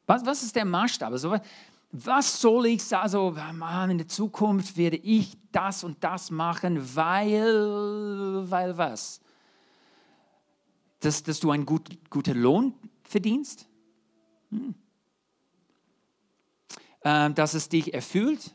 Was, 0.07 0.25
was 0.25 0.43
ist 0.43 0.57
der 0.57 0.65
Maßstab? 0.65 1.13
Also, 1.13 1.37
was 1.93 2.41
soll 2.41 2.65
ich 2.65 2.83
sagen? 2.83 3.03
Also, 3.03 3.37
in 3.91 3.99
der 3.99 4.09
Zukunft 4.09 4.79
werde 4.79 4.97
ich 4.97 5.37
das 5.53 5.85
und 5.85 6.03
das 6.03 6.31
machen, 6.31 6.97
weil, 6.97 8.51
weil 8.51 8.79
was? 8.79 9.21
Dass, 11.01 11.23
dass 11.25 11.41
du 11.41 11.51
einen 11.51 11.67
gut, 11.67 11.91
guten 12.09 12.39
Lohn 12.39 12.73
verdienst? 13.03 13.69
Hm. 14.49 14.75
Äh, 17.03 17.35
dass 17.35 17.53
es 17.53 17.69
dich 17.69 17.93
erfüllt? 17.93 18.55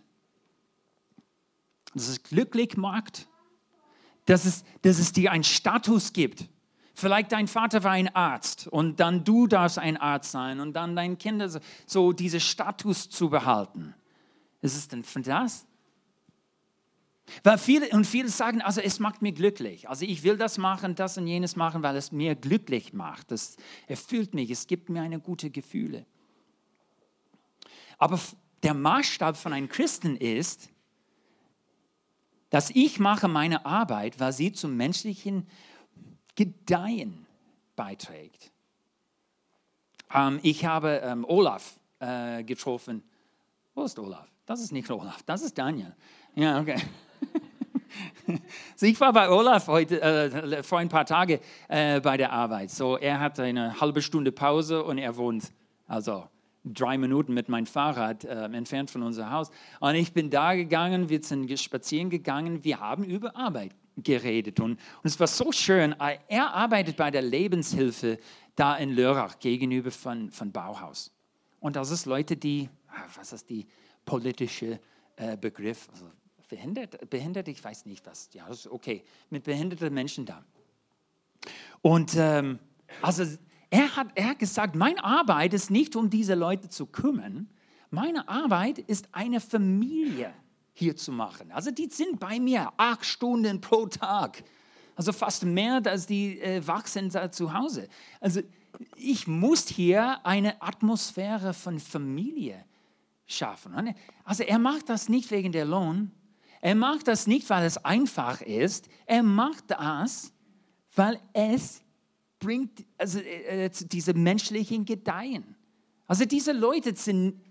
Dass 1.93 2.07
es 2.07 2.23
glücklich 2.23 2.75
macht? 2.75 3.28
Dass 4.29 4.45
es, 4.45 4.63
dass 4.83 4.99
es 4.99 5.11
dir 5.11 5.31
einen 5.31 5.43
Status 5.43 6.13
gibt? 6.13 6.47
Vielleicht 6.93 7.31
dein 7.31 7.47
Vater 7.47 7.83
war 7.83 7.93
ein 7.93 8.13
Arzt 8.15 8.67
und 8.67 8.99
dann 8.99 9.23
du 9.23 9.47
darfst 9.47 9.79
ein 9.79 9.97
Arzt 9.97 10.31
sein 10.31 10.59
und 10.59 10.73
dann 10.73 10.95
deine 10.95 11.15
Kinder 11.15 11.49
so, 11.87 12.13
diese 12.13 12.39
Status 12.39 13.09
zu 13.09 13.31
behalten. 13.31 13.95
Ist 14.61 14.77
es 14.77 14.87
denn 14.87 15.03
das? 15.23 15.65
Weil 17.43 17.57
viele, 17.57 17.89
und 17.89 18.05
viele 18.05 18.29
sagen, 18.29 18.61
also 18.61 18.81
es 18.81 18.99
macht 18.99 19.23
mir 19.23 19.31
glücklich. 19.31 19.89
Also 19.89 20.05
ich 20.05 20.21
will 20.21 20.37
das 20.37 20.59
machen, 20.59 20.93
das 20.93 21.17
und 21.17 21.25
jenes 21.25 21.55
machen, 21.55 21.81
weil 21.81 21.95
es 21.95 22.11
mir 22.11 22.35
glücklich 22.35 22.93
macht. 22.93 23.31
Das 23.31 23.57
erfüllt 23.87 24.35
mich, 24.35 24.51
es 24.51 24.67
gibt 24.67 24.89
mir 24.89 25.01
eine 25.01 25.19
gute 25.19 25.49
Gefühle. 25.49 26.05
Aber 27.97 28.19
der 28.61 28.75
Maßstab 28.75 29.37
von 29.37 29.53
einem 29.53 29.69
Christen 29.69 30.15
ist, 30.15 30.69
dass 32.49 32.69
ich 32.71 32.99
mache 32.99 33.27
meine 33.27 33.65
Arbeit, 33.65 34.19
weil 34.19 34.33
sie 34.33 34.51
zum 34.51 34.75
menschlichen 34.75 35.47
Gedeihen 36.35 37.25
beiträgt. 37.75 38.51
Ähm, 40.13 40.39
ich 40.41 40.65
habe 40.65 41.01
ähm, 41.03 41.25
Olaf 41.27 41.79
äh, 41.99 42.43
getroffen. 42.43 43.03
Wo 43.75 43.83
ist 43.83 43.99
Olaf? 43.99 44.27
Das 44.45 44.61
ist 44.61 44.71
nicht 44.71 44.89
Olaf, 44.89 45.21
das 45.23 45.41
ist 45.41 45.57
Daniel. 45.57 45.95
Ja, 46.35 46.59
okay. 46.59 46.77
so, 48.75 48.85
ich 48.85 48.99
war 48.99 49.13
bei 49.13 49.29
Olaf 49.29 49.67
heute, 49.67 50.01
äh, 50.01 50.63
vor 50.63 50.79
ein 50.79 50.89
paar 50.89 51.05
Tagen 51.05 51.39
äh, 51.67 51.99
bei 52.01 52.17
der 52.17 52.31
Arbeit. 52.31 52.71
So, 52.71 52.97
er 52.97 53.19
hat 53.19 53.39
eine 53.39 53.79
halbe 53.79 54.01
Stunde 54.01 54.31
Pause 54.31 54.83
und 54.83 54.97
er 54.97 55.15
wohnt 55.17 55.51
also 55.87 56.27
drei 56.63 56.97
Minuten 56.97 57.33
mit 57.33 57.49
meinem 57.49 57.65
Fahrrad 57.65 58.25
äh, 58.25 58.45
entfernt 58.45 58.91
von 58.91 59.03
unserem 59.03 59.31
Haus. 59.31 59.49
Und 59.79 59.95
ich 59.95 60.13
bin 60.13 60.29
da 60.29 60.55
gegangen, 60.55 61.09
wir 61.09 61.21
sind 61.23 61.59
spazieren 61.59 62.09
gegangen, 62.09 62.63
wir 62.63 62.79
haben 62.79 63.03
über 63.03 63.35
Arbeit 63.35 63.73
geredet. 63.97 64.59
Und, 64.59 64.71
und 64.71 64.79
es 65.03 65.19
war 65.19 65.27
so 65.27 65.51
schön, 65.51 65.93
äh, 65.99 66.17
er 66.27 66.53
arbeitet 66.53 66.97
bei 66.97 67.11
der 67.11 67.21
Lebenshilfe 67.21 68.17
da 68.55 68.75
in 68.75 68.91
Lörrach 68.91 69.39
gegenüber 69.39 69.91
von, 69.91 70.31
von 70.31 70.51
Bauhaus. 70.51 71.11
Und 71.59 71.75
das 71.75 71.91
ist 71.91 72.05
Leute, 72.05 72.35
die, 72.35 72.69
ah, 72.89 73.03
was 73.15 73.33
ist 73.33 73.49
die 73.49 73.65
politische 74.05 74.79
äh, 75.15 75.37
Begriff, 75.37 75.87
also 75.91 76.05
behindert, 76.47 77.09
behindert, 77.09 77.47
ich 77.47 77.63
weiß 77.63 77.85
nicht 77.85 78.05
was, 78.05 78.29
ja, 78.33 78.47
das 78.47 78.59
ist 78.59 78.67
okay, 78.67 79.03
mit 79.29 79.43
behinderten 79.43 79.93
Menschen 79.93 80.25
da. 80.25 80.43
Und 81.81 82.15
ähm, 82.17 82.59
also 83.01 83.23
er 83.69 83.95
hat, 83.95 84.07
er 84.15 84.29
hat 84.29 84.39
gesagt, 84.39 84.75
meine 84.75 85.03
Arbeit 85.03 85.53
ist 85.53 85.69
nicht, 85.69 85.95
um 85.95 86.09
diese 86.09 86.35
Leute 86.35 86.69
zu 86.69 86.85
kümmern, 86.85 87.49
meine 87.91 88.27
Arbeit 88.27 88.79
ist 88.79 89.09
eine 89.11 89.39
Familie 89.39 90.33
hier 90.73 90.95
zu 90.95 91.11
machen. 91.11 91.51
Also 91.51 91.71
die 91.71 91.89
sind 91.89 92.19
bei 92.19 92.39
mir 92.39 92.71
acht 92.77 93.05
Stunden 93.05 93.61
pro 93.61 93.87
Tag. 93.87 94.43
Also 94.95 95.11
fast 95.11 95.43
mehr, 95.43 95.81
als 95.85 96.07
die 96.07 96.39
äh, 96.39 96.65
wachsen 96.65 97.11
zu 97.31 97.53
Hause. 97.53 97.87
Also 98.19 98.41
ich 98.95 99.27
muss 99.27 99.67
hier 99.67 100.25
eine 100.25 100.61
Atmosphäre 100.61 101.53
von 101.53 101.79
Familie 101.79 102.63
schaffen. 103.25 103.95
Also 104.23 104.43
er 104.43 104.59
macht 104.59 104.89
das 104.89 105.09
nicht 105.09 105.31
wegen 105.31 105.51
der 105.51 105.65
Lohn. 105.65 106.11
Er 106.61 106.75
macht 106.75 107.07
das 107.07 107.27
nicht, 107.27 107.49
weil 107.49 107.65
es 107.65 107.83
einfach 107.83 108.41
ist. 108.41 108.89
Er 109.05 109.23
macht 109.23 109.65
das, 109.67 110.33
weil 110.95 111.19
es 111.33 111.81
bringt 112.39 112.85
also, 112.97 113.19
äh, 113.19 113.65
äh 113.65 113.69
diese 113.69 114.13
menschlichen 114.13 114.85
Gedeihen. 114.85 115.55
Also 116.07 116.25
diese 116.25 116.53
Leute 116.53 116.95
sind 116.95 117.41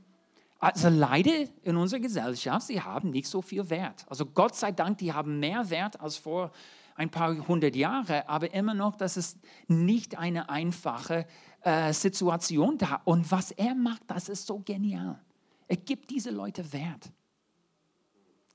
Also 0.60 0.88
leider 0.88 1.46
in 1.62 1.76
unserer 1.76 2.00
Gesellschaft, 2.00 2.66
sie 2.66 2.80
haben 2.80 3.10
nicht 3.10 3.28
so 3.28 3.40
viel 3.42 3.70
Wert. 3.70 4.04
Also 4.08 4.26
Gott 4.26 4.56
sei 4.56 4.72
Dank, 4.72 4.98
die 4.98 5.12
haben 5.12 5.38
mehr 5.38 5.70
Wert 5.70 6.00
als 6.00 6.16
vor 6.16 6.50
ein 6.96 7.10
paar 7.10 7.46
hundert 7.46 7.76
Jahren, 7.76 8.24
aber 8.26 8.52
immer 8.52 8.74
noch, 8.74 8.96
das 8.96 9.16
ist 9.16 9.38
nicht 9.68 10.18
eine 10.18 10.50
einfache 10.50 11.26
äh, 11.62 11.92
Situation 11.92 12.76
da. 12.76 13.00
Und 13.04 13.30
was 13.30 13.52
er 13.52 13.76
macht, 13.76 14.02
das 14.08 14.28
ist 14.28 14.48
so 14.48 14.58
genial. 14.58 15.20
Er 15.68 15.76
gibt 15.76 16.10
diese 16.10 16.30
Leute 16.30 16.72
Wert. 16.72 17.12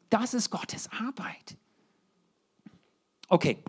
Das 0.09 0.33
ist 0.33 0.49
Gottes 0.49 0.89
Arbeit. 0.91 1.55
Okay. 3.29 3.63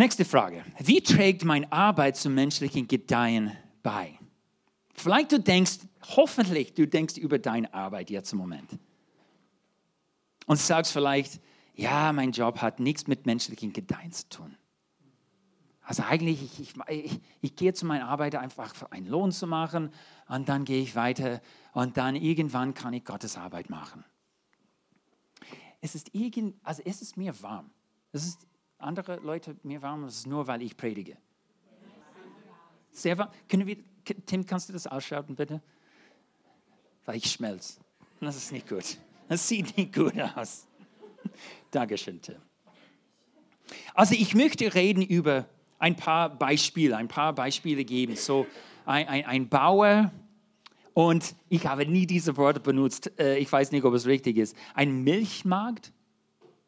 Nächste 0.00 0.24
Frage. 0.24 0.64
Wie 0.78 1.00
trägt 1.00 1.44
meine 1.44 1.72
Arbeit 1.72 2.16
zum 2.16 2.32
menschlichen 2.32 2.86
Gedeihen 2.86 3.50
bei? 3.82 4.16
Vielleicht 4.94 5.32
du 5.32 5.40
denkst, 5.40 5.80
hoffentlich 6.16 6.72
du 6.72 6.86
denkst 6.86 7.16
über 7.16 7.40
deine 7.40 7.74
Arbeit 7.74 8.08
jetzt 8.08 8.32
im 8.32 8.38
Moment. 8.38 8.78
Und 10.46 10.56
sagst 10.56 10.92
vielleicht, 10.92 11.40
ja, 11.74 12.12
mein 12.12 12.30
Job 12.30 12.62
hat 12.62 12.78
nichts 12.78 13.08
mit 13.08 13.26
menschlichen 13.26 13.72
Gedeihen 13.72 14.12
zu 14.12 14.28
tun. 14.28 14.56
Also 15.82 16.04
eigentlich, 16.04 16.44
ich, 16.44 16.60
ich, 16.60 16.74
ich, 16.88 17.20
ich 17.40 17.56
gehe 17.56 17.74
zu 17.74 17.84
meiner 17.84 18.06
Arbeit 18.06 18.36
einfach 18.36 18.76
für 18.76 18.92
einen 18.92 19.06
Lohn 19.06 19.32
zu 19.32 19.48
machen 19.48 19.90
und 20.28 20.48
dann 20.48 20.64
gehe 20.64 20.80
ich 20.80 20.94
weiter 20.94 21.40
und 21.72 21.96
dann 21.96 22.14
irgendwann 22.14 22.72
kann 22.72 22.92
ich 22.92 23.04
Gottes 23.04 23.36
Arbeit 23.36 23.68
machen. 23.68 24.04
Es 25.80 25.96
ist, 25.96 26.14
irgend, 26.14 26.54
also 26.62 26.82
es 26.84 27.02
ist 27.02 27.16
mir 27.16 27.42
warm. 27.42 27.72
Es 28.12 28.24
ist 28.24 28.47
andere 28.78 29.16
Leute 29.16 29.56
mir 29.62 29.82
warm, 29.82 30.04
es 30.04 30.18
ist 30.18 30.26
nur, 30.26 30.46
weil 30.46 30.62
ich 30.62 30.76
predige. 30.76 31.16
Sehr 32.90 33.18
warm. 33.18 33.30
Können 33.48 33.66
wir, 33.66 33.76
Tim, 34.26 34.46
kannst 34.46 34.68
du 34.68 34.72
das 34.72 34.86
ausschalten, 34.86 35.36
bitte? 35.36 35.60
Weil 37.04 37.16
ich 37.16 37.30
schmelze. 37.30 37.80
Das 38.20 38.36
ist 38.36 38.52
nicht 38.52 38.68
gut. 38.68 38.98
Das 39.28 39.46
sieht 39.46 39.76
nicht 39.76 39.94
gut 39.94 40.18
aus. 40.36 40.66
Dankeschön, 41.70 42.20
Tim. 42.20 42.36
Also 43.94 44.14
ich 44.14 44.34
möchte 44.34 44.74
reden 44.74 45.02
über 45.02 45.46
ein 45.78 45.94
paar 45.94 46.30
Beispiele, 46.30 46.96
ein 46.96 47.08
paar 47.08 47.34
Beispiele 47.34 47.84
geben. 47.84 48.16
So 48.16 48.46
ein, 48.86 49.06
ein, 49.06 49.26
ein 49.26 49.48
Bauer, 49.48 50.10
und 50.98 51.36
ich 51.48 51.64
habe 51.64 51.86
nie 51.86 52.08
diese 52.08 52.36
Worte 52.36 52.58
benutzt, 52.58 53.12
äh, 53.20 53.38
ich 53.38 53.52
weiß 53.52 53.70
nicht, 53.70 53.84
ob 53.84 53.94
es 53.94 54.06
richtig 54.06 54.36
ist. 54.36 54.56
Ein 54.74 55.04
Milchmarkt, 55.04 55.92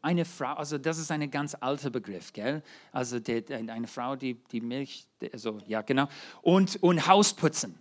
eine 0.03 0.25
Frau, 0.25 0.55
also 0.55 0.79
das 0.79 0.99
ist 0.99 1.11
ein 1.11 1.31
ganz 1.31 1.57
alter 1.61 1.91
Begriff, 1.91 2.33
gell? 2.33 2.63
Also 2.93 3.19
die, 3.19 3.45
eine 3.53 3.87
Frau, 3.87 4.17
die, 4.17 4.35
die 4.51 4.61
Milch, 4.61 5.07
also 5.33 5.59
ja 5.67 5.83
genau. 5.83 6.09
Und, 6.43 6.83
und 6.83 7.07
Hausputzen. 7.07 7.79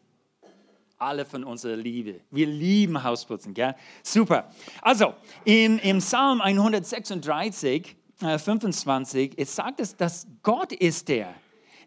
Alle 0.97 1.23
von 1.23 1.45
unserer 1.45 1.77
Liebe. 1.77 2.19
Wir 2.29 2.45
lieben 2.45 3.01
Hausputzen, 3.01 3.53
gell? 3.53 3.73
Super. 4.03 4.51
Also 4.82 5.13
im, 5.45 5.79
im 5.79 5.99
Psalm 5.99 6.41
136, 6.41 7.95
äh, 8.21 8.38
25, 8.38 9.34
es 9.38 9.55
sagt 9.55 9.79
es, 9.79 9.95
dass 9.95 10.27
Gott 10.43 10.73
ist 10.73 11.08
der, 11.08 11.34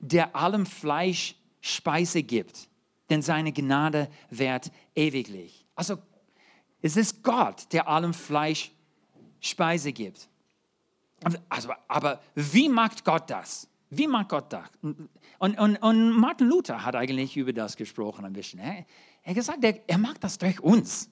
der 0.00 0.34
allem 0.34 0.64
Fleisch 0.64 1.36
Speise 1.60 2.22
gibt, 2.22 2.68
denn 3.10 3.20
seine 3.20 3.52
Gnade 3.52 4.08
währt 4.30 4.72
ewiglich. 4.94 5.66
Also 5.74 5.98
es 6.80 6.96
ist 6.96 7.22
Gott, 7.22 7.66
der 7.72 7.86
allem 7.86 8.14
Fleisch 8.14 8.72
Speise 9.42 9.92
gibt. 9.92 10.28
Also, 11.48 11.70
aber 11.88 12.20
wie 12.34 12.68
macht 12.68 13.04
Gott 13.04 13.28
das? 13.28 13.68
Wie 13.90 14.06
macht 14.06 14.30
Gott 14.30 14.52
das? 14.52 14.70
Und, 14.80 15.58
und, 15.58 15.76
und 15.76 16.10
Martin 16.12 16.48
Luther 16.48 16.82
hat 16.82 16.96
eigentlich 16.96 17.36
über 17.36 17.52
das 17.52 17.76
gesprochen 17.76 18.24
ein 18.24 18.32
bisschen. 18.32 18.58
Er 18.60 18.86
hat 19.26 19.34
gesagt, 19.34 19.62
er, 19.62 19.78
er 19.86 19.98
macht 19.98 20.24
das 20.24 20.38
durch 20.38 20.58
uns. 20.60 21.10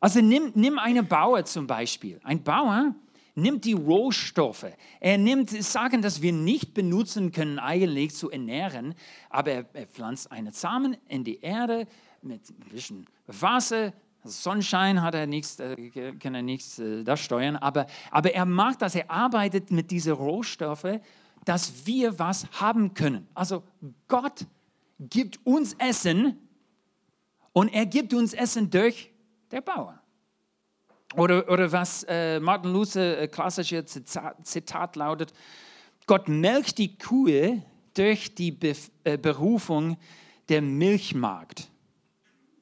Also 0.00 0.20
nimm, 0.20 0.52
nimm 0.54 0.78
einen 0.78 1.06
Bauer 1.06 1.44
zum 1.44 1.66
Beispiel. 1.66 2.18
Ein 2.24 2.42
Bauer 2.42 2.94
nimmt 3.34 3.64
die 3.64 3.74
Rohstoffe. 3.74 4.66
Er 4.98 5.18
nimmt 5.18 5.50
Sachen, 5.50 6.02
dass 6.02 6.22
wir 6.22 6.32
nicht 6.32 6.72
benutzen 6.72 7.32
können, 7.32 7.58
eigentlich 7.58 8.14
zu 8.14 8.30
ernähren, 8.30 8.94
aber 9.28 9.50
er, 9.50 9.66
er 9.74 9.86
pflanzt 9.86 10.32
einen 10.32 10.52
Samen 10.52 10.96
in 11.08 11.24
die 11.24 11.40
Erde 11.40 11.86
mit 12.22 12.48
ein 12.48 12.70
bisschen 12.70 13.06
Wasser, 13.26 13.92
Sonnenschein 14.24 15.02
hat 15.02 15.14
er 15.14 15.26
nichts, 15.26 15.58
äh, 15.58 16.12
kann 16.18 16.34
er 16.34 16.42
nichts 16.42 16.78
äh, 16.78 17.04
das 17.04 17.20
steuern, 17.20 17.56
aber, 17.56 17.86
aber 18.10 18.32
er 18.32 18.44
macht 18.44 18.82
das, 18.82 18.94
er 18.94 19.10
arbeitet 19.10 19.70
mit 19.70 19.90
diesen 19.90 20.12
Rohstoffen, 20.12 21.00
dass 21.44 21.86
wir 21.86 22.18
was 22.18 22.46
haben 22.60 22.92
können. 22.94 23.26
Also 23.34 23.62
Gott 24.08 24.46
gibt 24.98 25.44
uns 25.44 25.74
Essen 25.74 26.38
und 27.52 27.68
er 27.68 27.86
gibt 27.86 28.12
uns 28.12 28.34
Essen 28.34 28.70
durch 28.70 29.10
der 29.50 29.62
Bauer. 29.62 30.00
Oder, 31.16 31.48
oder 31.48 31.72
was 31.72 32.04
äh, 32.04 32.38
Martin 32.38 32.72
Luther 32.72 33.18
äh, 33.18 33.28
klassische 33.28 33.84
Zitat, 33.84 34.46
Zitat 34.46 34.96
lautet, 34.96 35.32
Gott 36.06 36.28
melkt 36.28 36.78
die 36.78 36.96
Kuh 36.96 37.60
durch 37.94 38.34
die 38.34 38.52
Be 38.52 38.76
äh, 39.04 39.18
Berufung 39.18 39.96
der 40.48 40.62
Milchmarkt. 40.62 41.68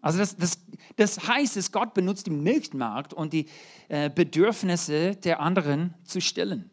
Also 0.00 0.18
das, 0.18 0.36
das, 0.36 0.58
das 0.96 1.26
heißt, 1.26 1.56
dass 1.56 1.72
Gott 1.72 1.94
benutzt 1.94 2.26
den 2.26 2.42
Milchmarkt, 2.42 3.14
um 3.14 3.28
die 3.28 3.46
äh, 3.88 4.10
Bedürfnisse 4.10 5.16
der 5.16 5.40
anderen 5.40 5.94
zu 6.04 6.20
stillen. 6.20 6.70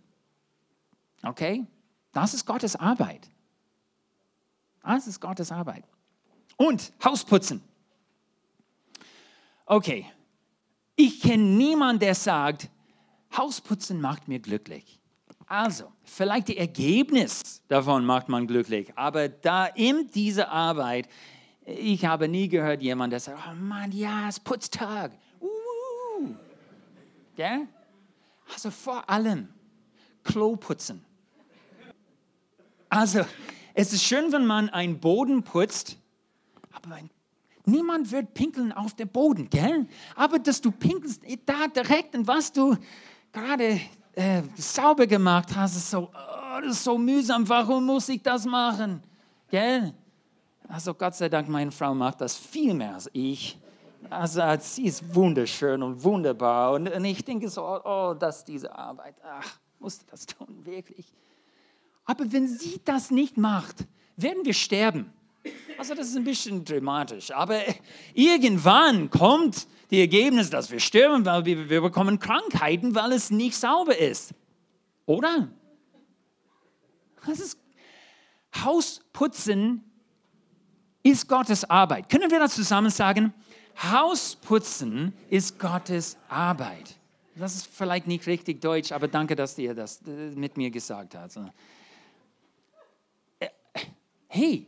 Okay? 1.23 1.65
Das 2.11 2.33
ist 2.33 2.45
Gottes 2.45 2.75
Arbeit. 2.75 3.29
Das 4.83 5.07
ist 5.07 5.19
Gottes 5.19 5.51
Arbeit. 5.51 5.83
Und 6.57 6.93
Hausputzen. 7.03 7.61
Okay. 9.65 10.05
Ich 10.95 11.19
kenne 11.21 11.43
niemanden, 11.43 11.99
der 11.99 12.15
sagt, 12.15 12.69
Hausputzen 13.35 13.99
macht 13.99 14.27
mir 14.27 14.39
glücklich. 14.39 14.99
Also, 15.47 15.91
vielleicht 16.03 16.49
das 16.49 16.55
Ergebnis 16.55 17.61
davon 17.67 18.05
macht 18.05 18.29
man 18.29 18.47
glücklich, 18.47 18.91
aber 18.95 19.29
da 19.29 19.65
in 19.65 20.07
dieser 20.07 20.49
Arbeit 20.49 21.07
ich 21.65 22.05
habe 22.05 22.27
nie 22.27 22.47
gehört 22.47 22.81
jemand, 22.81 23.11
der 23.11 23.19
sagt, 23.19 23.39
oh 23.49 23.55
Mann, 23.55 23.91
ja, 23.91 24.29
es 24.29 24.37
ist 24.37 24.43
Putztag. 24.43 25.11
Uh. 25.41 26.35
Also 28.53 28.69
vor 28.69 29.09
allem 29.09 29.49
Klo 30.23 30.55
putzen. 30.55 31.03
Also 32.89 33.25
es 33.73 33.91
ist 33.93 34.03
schön, 34.03 34.31
wenn 34.31 34.45
man 34.45 34.69
einen 34.69 34.99
Boden 34.99 35.43
putzt, 35.43 35.97
aber 36.71 36.99
niemand 37.65 38.11
wird 38.11 38.33
pinkeln 38.33 38.71
auf 38.71 38.93
dem 38.93 39.09
Boden, 39.09 39.49
gell? 39.49 39.87
Aber 40.15 40.39
dass 40.39 40.61
du 40.61 40.71
pinkelst 40.71 41.21
da 41.45 41.67
direkt 41.67 42.15
und 42.15 42.27
was 42.27 42.51
du 42.51 42.77
gerade 43.33 43.81
äh, 44.13 44.43
sauber 44.55 45.07
gemacht 45.07 45.55
hast, 45.55 45.75
ist 45.75 45.89
so, 45.89 46.09
oh, 46.13 46.61
das 46.61 46.77
ist 46.77 46.83
so 46.83 46.97
mühsam. 46.97 47.47
Warum 47.49 47.85
muss 47.85 48.07
ich 48.07 48.21
das 48.21 48.45
machen? 48.45 49.03
Gell? 49.49 49.93
Also 50.67 50.93
Gott 50.93 51.15
sei 51.15 51.29
Dank, 51.29 51.47
meine 51.47 51.71
Frau 51.71 51.93
macht 51.93 52.21
das 52.21 52.35
viel 52.35 52.73
mehr 52.73 52.95
als 52.95 53.09
ich. 53.13 53.57
Also 54.09 54.41
sie 54.59 54.85
ist 54.85 55.15
wunderschön 55.15 55.81
und 55.81 56.03
wunderbar. 56.03 56.73
Und, 56.73 56.87
und 56.87 57.05
ich 57.05 57.23
denke 57.23 57.49
so, 57.49 57.63
oh, 57.63 58.13
dass 58.13 58.43
diese 58.43 58.73
Arbeit, 58.75 59.15
ach, 59.23 59.59
musste 59.79 60.05
das 60.09 60.25
tun, 60.25 60.47
wirklich. 60.63 61.05
Aber 62.05 62.31
wenn 62.31 62.47
sie 62.47 62.79
das 62.83 63.11
nicht 63.11 63.37
macht, 63.37 63.85
werden 64.15 64.45
wir 64.45 64.53
sterben. 64.53 65.11
Also 65.77 65.93
das 65.93 66.07
ist 66.07 66.15
ein 66.15 66.23
bisschen 66.23 66.63
dramatisch. 66.63 67.31
Aber 67.31 67.59
irgendwann 68.13 69.09
kommt 69.09 69.67
die 69.91 69.99
Ergebnis, 69.99 70.49
dass 70.49 70.71
wir 70.71 70.79
sterben, 70.79 71.25
weil 71.25 71.45
wir, 71.45 71.69
wir 71.69 71.81
bekommen 71.81 72.19
Krankheiten, 72.19 72.95
weil 72.95 73.11
es 73.11 73.29
nicht 73.29 73.55
sauber 73.55 73.97
ist. 73.97 74.33
Oder? 75.05 75.49
Das 77.25 77.39
ist 77.39 77.59
Hausputzen 78.63 79.83
ist 81.05 81.29
Gottes 81.29 81.69
Arbeit. 81.69 82.09
Können 82.09 82.31
wir 82.31 82.39
das 82.39 82.55
zusammen 82.55 82.89
sagen? 82.89 83.31
Hausputzen 83.91 85.13
ist 85.29 85.59
Gottes 85.59 86.17
Arbeit. 86.27 86.95
Das 87.35 87.53
ist 87.53 87.67
vielleicht 87.67 88.07
nicht 88.07 88.25
richtig 88.25 88.59
deutsch, 88.59 88.91
aber 88.91 89.07
danke, 89.07 89.35
dass 89.35 89.55
ihr 89.59 89.75
das 89.75 90.01
äh, 90.07 90.31
mit 90.35 90.57
mir 90.57 90.71
gesagt 90.71 91.13
habt. 91.15 91.37
Äh, 93.39 93.49
hey, 94.27 94.65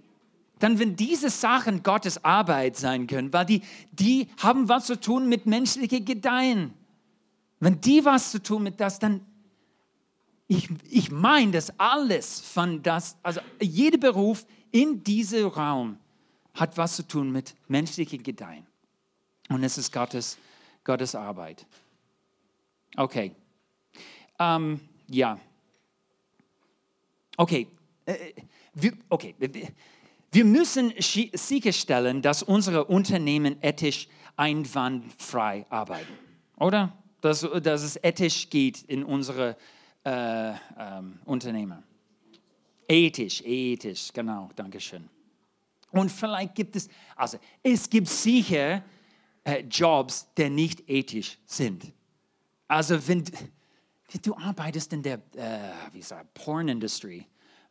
dann 0.60 0.78
wenn 0.78 0.96
diese 0.96 1.32
Sachen 1.32 1.82
Gottes 1.82 2.24
Arbeit 2.24 2.76
sein 2.76 3.08
können, 3.08 3.34
weil 3.34 3.46
die, 3.46 3.62
die 3.92 4.28
haben 4.38 4.70
was 4.70 4.86
zu 4.86 5.00
tun 5.00 5.28
mit 5.30 5.48
menschlichen 5.48 6.06
Gedeihen. 6.06 6.74
Wenn 7.60 7.82
die 7.82 8.06
was 8.06 8.32
zu 8.32 8.44
tun 8.44 8.62
mit 8.62 8.80
das, 8.80 9.00
dann 9.00 9.26
ich, 10.48 10.70
ich 10.90 11.10
meine, 11.10 11.52
dass 11.52 11.80
alles 11.80 12.40
von 12.42 12.84
das, 12.84 13.18
also 13.24 13.42
jeder 13.60 13.98
Beruf 13.98 14.46
in 14.72 15.04
diesem 15.04 15.48
Raum 15.48 15.98
hat 16.58 16.78
was 16.78 16.96
zu 16.96 17.08
tun 17.08 17.32
mit 17.32 17.56
menschlichen 17.68 18.24
Gedeihen. 18.24 18.66
Und 19.50 19.64
es 19.64 19.78
ist 19.78 19.94
Gottes, 19.94 20.38
Gottes 20.84 21.16
Arbeit. 21.16 21.66
Okay. 22.96 23.32
Ähm, 24.40 24.82
ja. 25.08 25.40
Okay. 27.38 27.68
Äh, 28.06 28.34
wir, 28.74 28.94
okay. 29.10 29.36
Wir 30.32 30.46
müssen 30.46 30.94
sicherstellen, 31.00 32.22
dass 32.22 32.44
unsere 32.44 32.86
Unternehmen 32.86 33.58
ethisch 33.62 34.08
einwandfrei 34.36 35.66
arbeiten, 35.70 36.14
oder? 36.58 36.94
Dass, 37.22 37.42
dass 37.42 37.82
es 37.84 37.98
ethisch 38.04 38.50
geht 38.50 38.84
in 38.84 39.04
unsere 39.04 39.58
äh, 40.04 40.52
ähm, 40.78 41.20
Unternehmen. 41.26 41.84
Ethisch, 42.88 43.42
ethisch, 43.44 44.14
genau, 44.14 44.50
danke 44.56 44.80
schön. 44.80 45.10
Und 45.92 46.12
vielleicht 46.12 46.56
gibt 46.56 46.76
es, 46.76 46.90
also 47.16 47.38
es 47.64 47.90
gibt 47.90 48.08
sicher 48.08 48.84
äh, 49.44 49.62
Jobs, 49.62 50.28
die 50.38 50.50
nicht 50.50 50.90
ethisch 50.90 51.38
sind. 51.46 51.94
Also 52.68 52.96
wenn, 53.08 53.24
wenn 53.26 54.22
du 54.22 54.36
arbeitest 54.36 54.92
in 54.94 55.02
der, 55.02 55.22
äh, 55.36 55.72
wie 55.94 56.02
sagt, 56.02 56.34
Pornindustrie, 56.34 57.26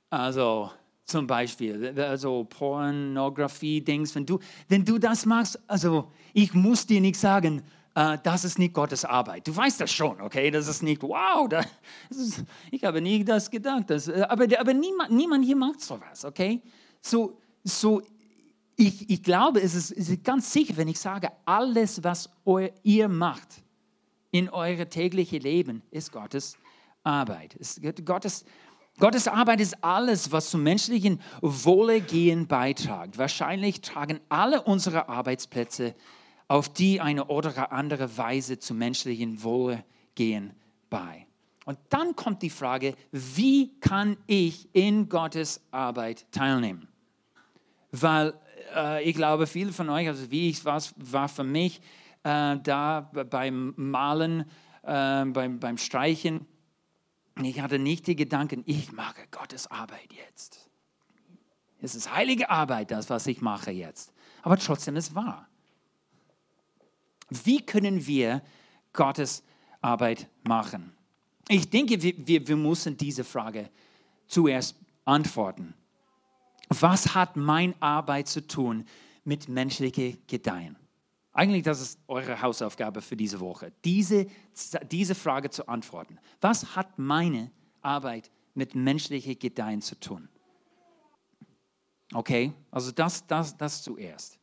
also 0.09 0.71
zum 1.05 1.27
Beispiel, 1.27 1.99
also 2.01 2.45
Pornografie-Dings, 2.45 4.15
wenn 4.15 4.27
du, 4.27 4.39
wenn 4.69 4.85
du 4.85 4.99
das 4.99 5.27
machst, 5.27 5.59
also 5.69 6.11
ich 6.33 6.53
muss 6.55 6.87
dir 6.87 7.01
nicht 7.01 7.19
sagen, 7.19 7.63
äh, 7.95 8.19
das 8.23 8.45
ist 8.45 8.59
nicht 8.59 8.75
Gottes 8.75 9.05
Arbeit. 9.05 9.47
Du 9.47 9.55
weißt 9.55 9.81
das 9.81 9.93
schon, 9.93 10.21
okay? 10.21 10.51
Das 10.51 10.69
ist 10.69 10.83
nicht, 10.83 11.03
wow, 11.03 11.49
das 11.49 11.67
ist, 12.11 12.45
ich 12.71 12.83
habe 12.85 13.01
nie 13.01 13.25
das 13.25 13.51
gedacht. 13.51 13.89
Das, 13.89 14.09
äh, 14.09 14.27
aber 14.29 14.47
aber 14.59 14.75
niemand, 14.75 15.11
niemand 15.11 15.45
hier 15.45 15.57
macht 15.57 15.81
sowas, 15.81 16.25
okay? 16.25 16.61
So, 17.01 17.39
so 17.67 18.03
ich, 18.77 19.09
ich 19.09 19.23
glaube, 19.23 19.61
es 19.61 19.75
ist, 19.75 19.91
es 19.91 20.11
ist 20.11 20.23
ganz 20.23 20.53
sicher, 20.53 20.77
wenn 20.77 20.89
ich 20.89 20.99
sage, 20.99 21.31
alles, 21.47 22.05
was 22.05 22.29
ihr 22.83 23.09
macht 23.09 23.63
in 24.31 24.51
eurem 24.51 24.89
täglichen 24.91 25.41
Leben, 25.41 25.83
ist 25.91 26.13
Gottes 26.13 26.59
Arbeit. 27.03 27.55
Ist 27.55 27.81
Gottes, 28.05 28.45
Gottes 28.99 29.29
Arbeit 29.29 29.61
ist 29.61 29.83
alles, 29.83 30.31
was 30.31 30.51
zum 30.51 30.63
menschlichen 30.63 31.21
Wohlergehen 31.41 32.47
beiträgt. 32.47 33.17
Wahrscheinlich 33.17 33.81
tragen 33.81 34.21
alle 34.29 34.63
unsere 34.63 35.09
Arbeitsplätze 35.09 35.95
auf 36.49 36.69
die 36.69 37.01
eine 37.01 37.27
oder 37.27 37.73
andere 37.73 38.17
Weise 38.19 38.59
zum 38.59 38.77
menschlichen 38.79 39.43
Wohlergehen 39.43 40.53
bei. 40.91 41.27
Und 41.65 41.79
dann 41.89 42.15
kommt 42.15 42.43
die 42.43 42.51
Frage, 42.51 42.95
wie 43.11 43.81
kann 43.81 44.19
ich 44.27 44.69
in 44.73 45.09
Gottes 45.09 45.63
Arbeit 45.71 46.31
teilnehmen? 46.31 46.89
Weil 47.93 48.35
äh, 48.75 49.03
ich 49.09 49.15
glaube, 49.15 49.47
viele 49.47 49.73
von 49.73 49.89
euch, 49.89 50.09
also 50.09 50.31
wie 50.31 50.51
ich 50.51 50.65
war, 50.65 50.83
war 50.97 51.29
für 51.29 51.45
mich 51.45 51.81
äh, 52.23 52.57
da 52.63 53.11
beim 53.31 53.75
Malen, 53.77 54.41
äh, 54.83 55.25
beim, 55.25 55.59
beim 55.59 55.79
Streichen, 55.79 56.47
ich 57.43 57.61
hatte 57.61 57.79
nicht 57.79 58.07
die 58.07 58.17
Gedanken, 58.17 58.63
ich 58.67 58.93
mache 58.93 59.23
Gottes 59.31 59.71
Arbeit 59.71 60.13
jetzt. 60.13 60.71
Es 61.81 61.95
ist 61.95 62.15
heilige 62.15 62.49
Arbeit, 62.49 62.91
das, 62.91 63.11
was 63.11 63.27
ich 63.27 63.43
mache 63.43 63.71
jetzt. 63.71 64.13
Aber 64.43 64.57
trotzdem 64.57 64.97
ist 64.97 65.15
wahr. 65.15 65.49
Wie 67.29 67.65
können 67.65 68.07
wir 68.07 68.43
Gottes 68.93 69.43
Arbeit 69.81 70.29
machen? 70.45 70.97
Ich 71.49 71.69
denke, 71.69 72.03
wir, 72.03 72.15
wir, 72.27 72.49
wir 72.49 72.57
müssen 72.57 72.97
diese 72.97 73.25
Frage 73.25 73.71
zuerst 74.27 74.77
antworten. 75.05 75.75
Was 76.69 77.15
hat 77.15 77.37
meine 77.37 77.75
Arbeit 77.81 78.29
zu 78.29 78.47
tun 78.47 78.85
mit 79.25 79.49
menschlichem 79.49 80.19
Gedeihen? 80.27 80.77
Eigentlich, 81.33 81.63
das 81.63 81.81
ist 81.81 82.01
eure 82.09 82.41
Hausaufgabe 82.41 83.03
für 83.03 83.17
diese 83.17 83.41
Woche, 83.41 83.73
diese, 83.85 84.27
diese 84.91 85.15
Frage 85.15 85.51
zu 85.51 85.69
antworten. 85.69 86.19
Was 86.41 86.75
hat 86.75 86.99
meine 86.99 87.51
Arbeit 87.83 88.31
mit 88.55 88.75
menschlichem 88.75 89.39
Gedeihen 89.39 89.83
zu 89.83 90.01
tun? 90.01 90.29
Okay, 92.15 92.53
also 92.71 92.91
das, 92.91 93.27
das, 93.27 93.57
das 93.57 93.83
zuerst. 93.83 94.39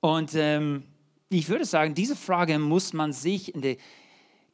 Und 0.00 0.34
ähm, 0.34 0.84
ich 1.28 1.48
würde 1.48 1.64
sagen, 1.64 1.94
diese 1.94 2.16
Frage 2.16 2.58
muss 2.58 2.92
man 2.92 3.12
sich 3.12 3.54
in 3.54 3.60
der 3.60 3.76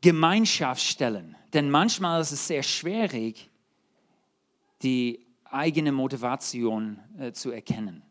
Gemeinschaft 0.03 0.83
stellen. 0.83 1.37
Denn 1.53 1.71
manchmal 1.71 2.21
ist 2.21 2.33
es 2.33 2.47
sehr 2.47 2.63
schwierig, 2.63 3.49
die 4.83 5.26
eigene 5.53 5.93
Motivation 5.93 6.99
äh, 7.19 7.33
zu 7.33 7.51
erkennen. 7.51 8.03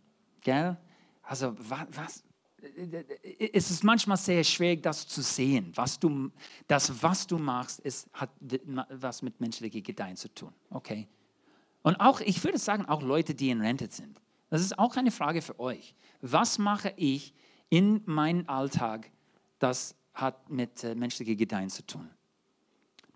Gell? 0.41 0.77
Also 1.23 1.55
was, 1.57 1.87
was, 1.91 2.23
es 3.53 3.71
ist 3.71 3.83
manchmal 3.83 4.17
sehr 4.17 4.43
schwierig, 4.43 4.83
das 4.83 5.07
zu 5.07 5.21
sehen. 5.21 5.71
Was 5.75 5.99
du, 5.99 6.31
das, 6.67 7.01
was 7.01 7.27
du 7.27 7.37
machst, 7.37 7.79
ist, 7.79 8.09
hat 8.13 8.29
was 8.89 9.21
mit 9.21 9.39
menschlichen 9.39 9.83
Gedeihen 9.83 10.15
zu 10.15 10.33
tun. 10.33 10.53
Okay? 10.69 11.07
Und 11.83 11.99
auch, 11.99 12.19
ich 12.21 12.43
würde 12.43 12.57
sagen, 12.57 12.85
auch 12.85 13.01
Leute, 13.01 13.35
die 13.35 13.49
in 13.49 13.61
Rente 13.61 13.87
sind. 13.89 14.19
Das 14.49 14.61
ist 14.61 14.77
auch 14.79 14.95
eine 14.95 15.11
Frage 15.11 15.41
für 15.41 15.59
euch. 15.59 15.95
Was 16.21 16.57
mache 16.57 16.93
ich 16.97 17.33
in 17.69 18.01
meinem 18.05 18.47
Alltag, 18.47 19.11
das 19.59 19.95
hat 20.13 20.49
mit 20.49 20.83
äh, 20.83 20.95
menschlichen 20.95 21.37
Gedeihen 21.37 21.69
zu 21.69 21.85
tun? 21.85 22.09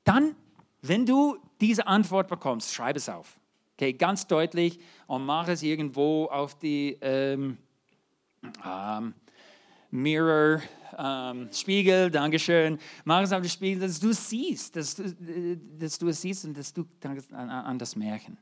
Dann, 0.03 0.36
wenn 0.82 1.05
du 1.05 1.38
diese 1.62 1.88
Antwort 1.88 2.27
bekommst, 2.27 2.73
schreib 2.73 2.95
es 2.95 3.10
auf. 3.10 3.38
Okay, 3.79 3.93
ganz 3.93 4.27
deutlich 4.27 4.77
und 5.07 5.25
mach 5.25 5.47
es 5.47 5.63
irgendwo 5.63 6.25
auf 6.25 6.59
die 6.59 6.97
ähm, 6.99 7.57
ähm, 8.65 9.13
Mirror, 9.89 10.61
ähm, 10.97 11.47
Spiegel, 11.53 12.11
Dankeschön. 12.11 12.77
Mach 13.05 13.21
es 13.21 13.31
auf 13.31 13.39
den 13.39 13.49
Spiegel, 13.49 13.79
dass 13.79 13.97
du 13.97 14.11
siehst, 14.11 14.75
dass 14.75 14.95
du, 14.95 15.15
dass 15.79 15.97
du 15.97 16.09
es 16.09 16.21
siehst 16.21 16.43
und 16.43 16.57
dass 16.57 16.73
du 16.73 16.85
an, 17.31 17.49
an 17.49 17.79
das 17.79 17.95
Märchen. 17.95 18.37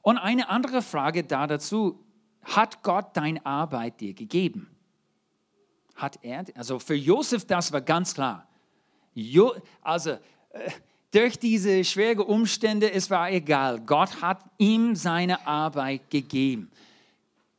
Und 0.00 0.16
eine 0.16 0.48
andere 0.48 0.80
Frage 0.80 1.22
da 1.22 1.46
dazu, 1.46 2.02
hat 2.44 2.82
Gott 2.82 3.14
deine 3.14 3.44
Arbeit 3.44 4.00
dir 4.00 4.14
gegeben? 4.14 4.74
Hat 5.96 6.18
er, 6.22 6.46
also 6.54 6.78
für 6.78 6.94
Josef, 6.94 7.44
das 7.44 7.72
war 7.72 7.82
ganz 7.82 8.14
klar. 8.14 8.48
Jo, 9.12 9.54
also, 9.82 10.12
äh, 10.12 10.70
durch 11.10 11.38
diese 11.38 11.84
schweren 11.84 12.20
Umstände, 12.20 12.90
es 12.92 13.08
war 13.10 13.30
egal. 13.30 13.80
Gott 13.80 14.20
hat 14.20 14.44
ihm 14.58 14.94
seine 14.94 15.46
Arbeit 15.46 16.10
gegeben. 16.10 16.70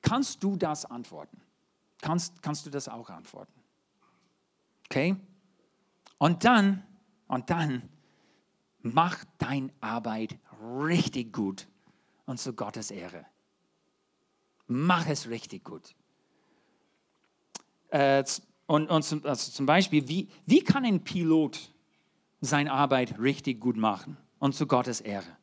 Kannst 0.01 0.43
du 0.43 0.55
das 0.55 0.85
antworten? 0.85 1.41
Kannst, 2.01 2.41
kannst 2.41 2.65
du 2.65 2.69
das 2.69 2.87
auch 2.87 3.09
antworten? 3.09 3.51
Okay? 4.85 5.15
Und 6.17 6.43
dann, 6.45 6.83
und 7.27 7.49
dann, 7.49 7.89
mach 8.81 9.23
deine 9.37 9.71
Arbeit 9.81 10.37
richtig 10.61 11.33
gut 11.33 11.67
und 12.25 12.39
zu 12.39 12.53
Gottes 12.53 12.91
Ehre. 12.91 13.25
Mach 14.67 15.07
es 15.07 15.29
richtig 15.29 15.63
gut. 15.63 15.95
Äh, 17.89 18.23
und, 18.67 18.89
und 18.89 19.03
zum, 19.03 19.25
also 19.25 19.51
zum 19.51 19.65
Beispiel, 19.65 20.07
wie, 20.07 20.29
wie 20.45 20.61
kann 20.61 20.85
ein 20.85 21.03
Pilot 21.03 21.71
seine 22.41 22.71
Arbeit 22.71 23.19
richtig 23.19 23.59
gut 23.59 23.77
machen 23.77 24.17
und 24.39 24.55
zu 24.55 24.67
Gottes 24.67 25.01
Ehre. 25.01 25.37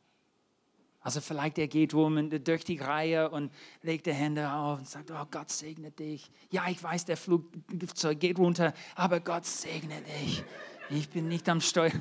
Also 1.07 1.21
vielleicht 1.21 1.57
er 1.57 1.67
geht 1.67 1.93
rum 1.93 2.29
durch 2.43 2.65
die 2.65 2.79
Reihe 2.79 3.29
und 3.29 3.49
legt 3.81 4.07
die 4.07 4.13
Hände 4.13 4.51
auf 4.51 4.79
und 4.79 4.89
sagt, 4.89 5.09
oh 5.09 5.25
Gott 5.31 5.49
segne 5.49 5.89
dich. 5.89 6.29
Ja, 6.51 6.63
ich 6.67 6.83
weiß, 6.83 7.05
der 7.05 7.15
Flugzeug 7.15 8.19
geht 8.19 8.37
runter, 8.37 8.73
aber 8.95 9.21
Gott 9.21 9.45
segne 9.45 10.01
dich. 10.01 10.43
Ich 10.89 11.07
bin 11.09 11.29
nicht 11.29 11.47
am 11.47 11.61
Steuer. 11.61 11.93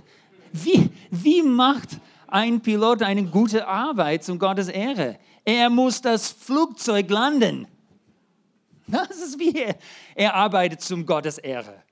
Wie, 0.52 0.90
wie 1.11 1.42
macht 1.42 2.00
ein 2.26 2.61
Pilot 2.61 3.02
eine 3.02 3.24
gute 3.24 3.68
Arbeit 3.68 4.24
zum 4.24 4.40
Gottes 4.40 4.66
Ehre? 4.68 5.18
Er 5.44 5.70
muss 5.70 6.00
das 6.00 6.32
Flugzeug 6.32 7.09
landen. 7.09 7.68
Das 8.88 9.11
ist 9.11 9.38
wie 9.38 9.56
er, 9.56 9.76
er 10.14 10.35
arbeitet 10.35 10.80
zum 10.80 11.06
Gottes 11.06 11.38
Ehre. 11.38 11.82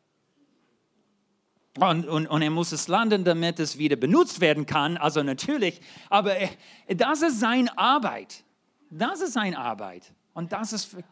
Und, 1.80 2.06
und, 2.06 2.28
und, 2.28 2.42
er 2.42 2.50
muss 2.50 2.70
es 2.70 2.86
landen, 2.86 3.24
damit 3.24 3.58
es 3.58 3.78
wieder 3.78 3.96
benutzt 3.96 4.40
werden 4.40 4.64
kann. 4.64 4.96
Also 4.96 5.24
natürlich, 5.24 5.80
aber 6.08 6.36
er, 6.36 6.50
das 6.88 7.22
ist 7.22 7.40
seine 7.40 7.76
Arbeit. 7.76 8.44
Das 8.90 9.20
ist 9.20 9.32
seine 9.32 9.58
Arbeit. 9.58 10.12
Und 10.34 10.52
das 10.52 10.72
ist 10.72 10.84
für, 10.84 11.02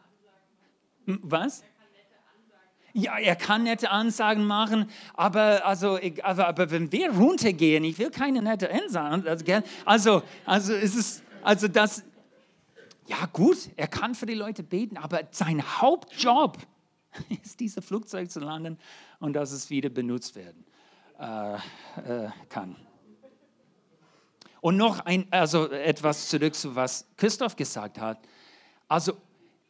hm, 1.05 1.19
was? 1.21 1.63
Ja, 2.93 3.17
er 3.17 3.35
kann 3.35 3.63
nette 3.63 3.89
Ansagen 3.89 4.45
machen, 4.45 4.89
aber, 5.15 5.65
also, 5.65 5.99
aber, 6.21 6.47
aber 6.47 6.69
wenn 6.69 6.91
wir 6.91 7.11
runtergehen, 7.11 7.83
ich 7.83 7.97
will 7.97 8.11
keine 8.11 8.41
nette 8.41 8.71
Ansagen. 8.71 9.27
Also, 9.27 9.63
also, 9.83 10.23
also, 10.45 10.73
ist 10.73 10.95
es, 10.95 11.23
also 11.41 11.67
das, 11.67 12.03
ja 13.07 13.25
gut, 13.33 13.57
er 13.75 13.87
kann 13.87 14.13
für 14.15 14.27
die 14.27 14.35
Leute 14.35 14.63
beten, 14.63 14.97
aber 14.97 15.21
sein 15.31 15.61
Hauptjob 15.81 16.57
ist, 17.43 17.59
dieses 17.59 17.83
Flugzeug 17.83 18.29
zu 18.31 18.39
landen 18.39 18.77
und 19.19 19.33
dass 19.33 19.51
es 19.51 19.69
wieder 19.69 19.89
benutzt 19.89 20.35
werden 20.35 20.65
äh, 21.19 21.55
äh, 21.55 22.29
kann. 22.49 22.75
Und 24.61 24.77
noch 24.77 25.01
ein, 25.01 25.27
also 25.29 25.69
etwas 25.69 26.29
zurück 26.29 26.55
zu 26.55 26.75
was 26.75 27.05
Christoph 27.17 27.55
gesagt 27.55 27.99
hat. 27.99 28.19
Also 28.87 29.17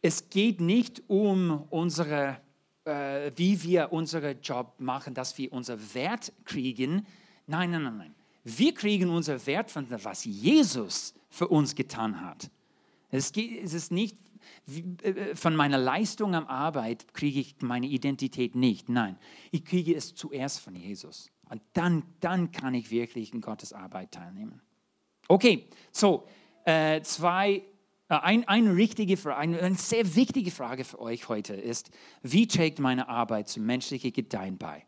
es 0.01 0.29
geht 0.29 0.62
nicht 0.62 1.01
um 1.08 1.65
unsere, 1.69 2.38
äh, 2.86 3.32
wie 3.36 3.63
wir 3.63 3.91
unseren 3.91 4.39
Job 4.41 4.75
machen, 4.77 5.13
dass 5.13 5.38
wir 5.38 5.51
unser 5.51 5.77
Wert 5.95 6.32
kriegen. 6.45 7.08
Nein, 7.47 7.71
nein, 7.71 7.84
nein, 7.84 7.97
nein. 7.97 8.15
Wir 8.43 8.73
kriegen 8.73 9.10
unser 9.10 9.43
Wert 9.47 9.71
von 9.71 9.88
dem, 9.88 10.03
was 10.03 10.25
Jesus 10.25 11.13
für 11.29 11.47
uns 11.47 11.73
getan 11.73 12.21
hat. 12.21 12.51
Es, 13.10 13.32
geht, 13.32 13.63
es 13.63 13.73
ist 13.73 13.91
nicht 13.91 14.17
von 15.36 15.56
meiner 15.56 15.77
Leistung 15.77 16.36
am 16.36 16.47
Arbeit 16.47 17.13
kriege 17.13 17.39
ich 17.39 17.56
meine 17.62 17.88
Identität 17.88 18.56
nicht. 18.56 18.89
Nein, 18.89 19.17
ich 19.51 19.65
kriege 19.65 19.95
es 19.95 20.15
zuerst 20.15 20.60
von 20.60 20.75
Jesus. 20.75 21.32
Und 21.49 21.62
dann, 21.73 22.03
dann 22.19 22.51
kann 22.51 22.73
ich 22.73 22.89
wirklich 22.89 23.34
in 23.34 23.41
Gottes 23.41 23.73
Arbeit 23.73 24.12
teilnehmen. 24.12 24.62
Okay, 25.27 25.67
so 25.91 26.27
äh, 26.65 27.01
zwei, 27.01 27.63
äh, 28.10 28.15
ein, 28.15 28.47
eine 28.47 28.75
richtige 28.75 29.17
Frage, 29.17 29.62
eine 29.62 29.75
sehr 29.75 30.15
wichtige 30.15 30.51
Frage 30.51 30.84
für 30.84 30.99
euch 30.99 31.29
heute 31.29 31.53
ist, 31.53 31.91
wie 32.21 32.47
trägt 32.47 32.79
meine 32.79 33.08
Arbeit 33.08 33.49
zum 33.49 33.65
menschlichen 33.65 34.13
Gedeihen 34.13 34.58
bei? 34.58 34.86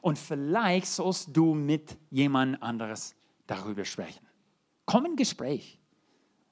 Und 0.00 0.18
vielleicht 0.18 0.86
sollst 0.86 1.36
du 1.36 1.54
mit 1.54 1.96
jemand 2.10 2.62
anderes 2.62 3.14
darüber 3.46 3.84
sprechen. 3.84 4.26
Komm 4.86 5.06
in 5.06 5.16
Gespräch. 5.16 5.78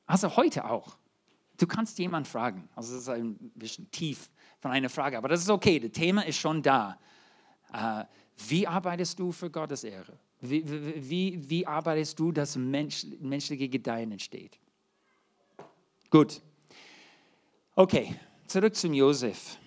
Also 0.06 0.36
heute 0.36 0.68
auch. 0.68 0.96
Du 1.58 1.66
kannst 1.66 1.98
jemanden 1.98 2.28
fragen. 2.28 2.68
Also 2.74 2.94
das 2.94 3.02
ist 3.02 3.08
ein 3.08 3.36
bisschen 3.54 3.90
tief 3.90 4.30
von 4.60 4.70
einer 4.70 4.88
Frage, 4.88 5.18
aber 5.18 5.28
das 5.28 5.40
ist 5.40 5.50
okay. 5.50 5.78
Das 5.78 5.92
Thema 5.92 6.26
ist 6.26 6.36
schon 6.36 6.62
da. 6.62 6.98
Äh, 7.72 8.04
wie 8.48 8.66
arbeitest 8.66 9.18
du 9.18 9.32
für 9.32 9.50
Gottes 9.50 9.84
Ehre? 9.84 10.18
Wie, 10.40 10.64
wie, 11.08 11.48
wie 11.48 11.66
arbeitest 11.66 12.18
du, 12.18 12.32
dass 12.32 12.56
Mensch, 12.56 13.06
menschliche 13.20 13.68
Gedeihen 13.68 14.12
entsteht? 14.12 14.58
Gut. 16.10 16.42
Okay, 17.74 18.14
zurück 18.46 18.74
zum 18.74 18.92
Josef. 18.92 19.58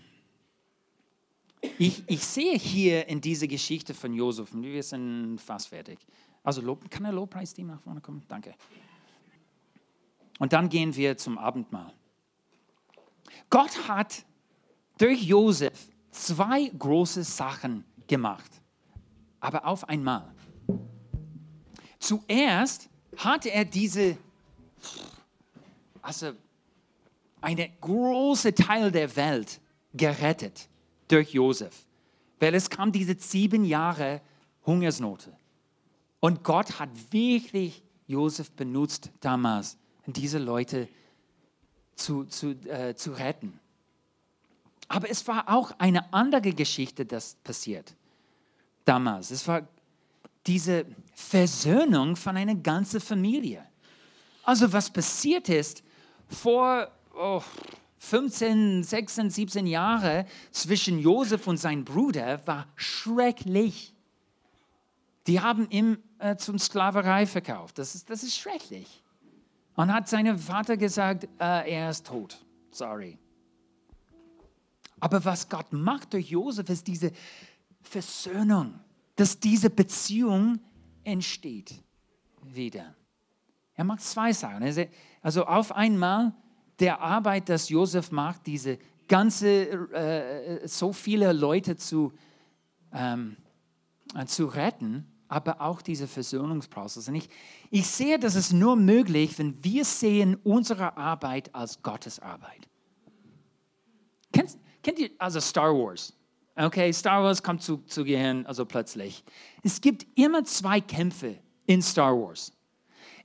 Ich, 1.80 2.04
ich 2.08 2.24
sehe 2.24 2.58
hier 2.58 3.08
in 3.08 3.20
dieser 3.20 3.48
Geschichte 3.48 3.94
von 3.94 4.14
Josef, 4.14 4.50
wir 4.54 4.84
sind 4.84 5.40
fast 5.40 5.70
fertig. 5.70 6.00
Also 6.44 6.62
kann 6.90 7.04
der 7.04 7.12
Lobpreisteam 7.12 7.68
nach 7.68 7.82
vorne 7.82 8.02
kommen? 8.02 8.22
Danke. 8.28 8.54
Und 10.40 10.54
dann 10.54 10.70
gehen 10.70 10.96
wir 10.96 11.18
zum 11.18 11.38
Abendmahl. 11.38 11.94
Gott 13.50 13.88
hat 13.88 14.26
durch 14.98 15.22
Josef 15.24 15.90
zwei 16.12 16.68
große 16.68 17.24
Sachen 17.24 17.86
gemacht, 18.08 18.52
aber 19.40 19.66
auf 19.66 19.88
einmal. 19.88 20.34
Zuerst 22.00 22.90
hatte 23.18 23.52
er 23.52 23.66
diese, 23.66 24.18
also 26.02 26.34
eine 27.42 27.70
große 27.82 28.54
Teil 28.54 28.92
der 28.92 29.16
Welt 29.16 29.60
gerettet 29.94 30.68
durch 31.08 31.32
Josef, 31.34 31.86
weil 32.40 32.56
es 32.56 32.70
kam 32.70 32.92
diese 32.92 33.16
sieben 33.18 33.64
Jahre 33.64 34.22
Hungersnote. 34.66 35.36
Und 36.20 36.44
Gott 36.44 36.80
hat 36.80 36.90
wirklich 37.12 37.84
Josef 38.08 38.52
benutzt 38.52 39.12
damals, 39.20 39.78
diese 40.14 40.38
Leute 40.38 40.88
zu, 41.96 42.26
zu, 42.26 42.52
äh, 42.68 42.96
zu 42.96 43.12
retten. 43.12 43.60
Aber 44.88 45.10
es 45.10 45.28
war 45.28 45.50
auch 45.50 45.72
eine 45.80 46.14
andere 46.14 46.52
Geschichte, 46.52 47.06
das 47.06 47.36
passiert 47.44 47.96
damals. 48.86 49.32
Es 49.32 49.48
war 49.48 49.68
diese 50.46 50.86
Versöhnung 51.16 52.16
von 52.16 52.38
einer 52.38 52.56
ganzen 52.56 53.02
Familie. 53.02 53.66
Also 54.44 54.72
was 54.72 54.92
passiert 54.92 55.50
ist 55.50 55.84
vor 56.28 56.88
oh, 57.16 57.42
15, 57.98 58.84
16, 58.84 59.30
17 59.32 59.68
Jahren 59.68 60.26
zwischen 60.52 61.00
Josef 61.00 61.48
und 61.48 61.58
seinem 61.58 61.84
Bruder 61.84 62.46
war 62.46 62.68
schrecklich. 62.76 63.94
Die 65.26 65.42
haben 65.42 65.68
ihn 65.72 65.98
äh, 66.20 66.36
zum 66.36 66.60
Sklaverei 66.60 67.26
verkauft. 67.26 67.80
Das 67.80 67.96
ist, 67.96 68.10
das 68.12 68.22
ist 68.22 68.38
schrecklich. 68.38 69.02
Und 69.76 69.94
hat 69.94 70.08
seinem 70.08 70.38
Vater 70.40 70.78
gesagt, 70.78 71.26
äh, 71.40 71.74
er 71.74 71.90
ist 71.90 72.08
tot. 72.08 72.44
Sorry. 72.72 73.18
Aber 75.00 75.24
was 75.24 75.50
Gott 75.50 75.72
macht 75.74 76.14
durch 76.14 76.30
Josef 76.30 76.70
ist 76.70 76.88
diese 76.88 77.12
Versöhnung, 77.82 78.80
dass 79.16 79.40
diese 79.40 79.70
Beziehung 79.70 80.60
entsteht 81.04 81.76
wieder. 82.42 82.96
Er 83.74 83.84
macht 83.84 84.02
zwei 84.02 84.32
Sachen. 84.32 84.64
Also 85.22 85.46
auf 85.46 85.74
einmal 85.74 86.34
der 86.80 87.02
Arbeit, 87.02 87.50
dass 87.50 87.70
Josef 87.70 88.12
macht, 88.12 88.48
diese 88.48 88.80
ganze, 89.08 89.48
äh, 89.94 90.68
so 90.68 90.94
viele 90.94 91.34
Leute 91.34 91.76
zu, 91.76 92.14
ähm, 92.92 93.38
äh, 94.16 94.26
zu 94.26 94.46
retten 94.46 95.06
aber 95.36 95.60
auch 95.60 95.82
dieser 95.82 96.08
Versöhnungsprozess. 96.08 97.10
Und 97.10 97.16
ich, 97.16 97.28
ich 97.70 97.88
sehe, 97.88 98.18
dass 98.18 98.36
es 98.36 98.54
nur 98.54 98.78
möglich, 98.78 99.38
wenn 99.38 99.62
wir 99.62 99.84
sehen 99.84 100.38
unsere 100.46 100.96
Arbeit 100.96 101.54
als 101.54 101.84
Gottes 101.84 102.22
Arbeit. 102.22 102.70
Kennt, 104.32 104.58
kennt 104.82 104.98
ihr 104.98 105.10
also 105.18 105.42
Star 105.42 105.74
Wars? 105.74 106.14
Okay, 106.56 106.94
Star 106.94 107.22
Wars 107.22 107.44
kommt 107.44 107.62
zu, 107.62 107.80
zu 107.80 108.06
Gehirn, 108.06 108.46
also 108.46 108.66
plötzlich. 108.66 109.26
Es 109.62 109.82
gibt 109.82 110.08
immer 110.18 110.46
zwei 110.46 110.80
Kämpfe 110.80 111.38
in 111.66 111.82
Star 111.82 112.14
Wars. 112.18 112.54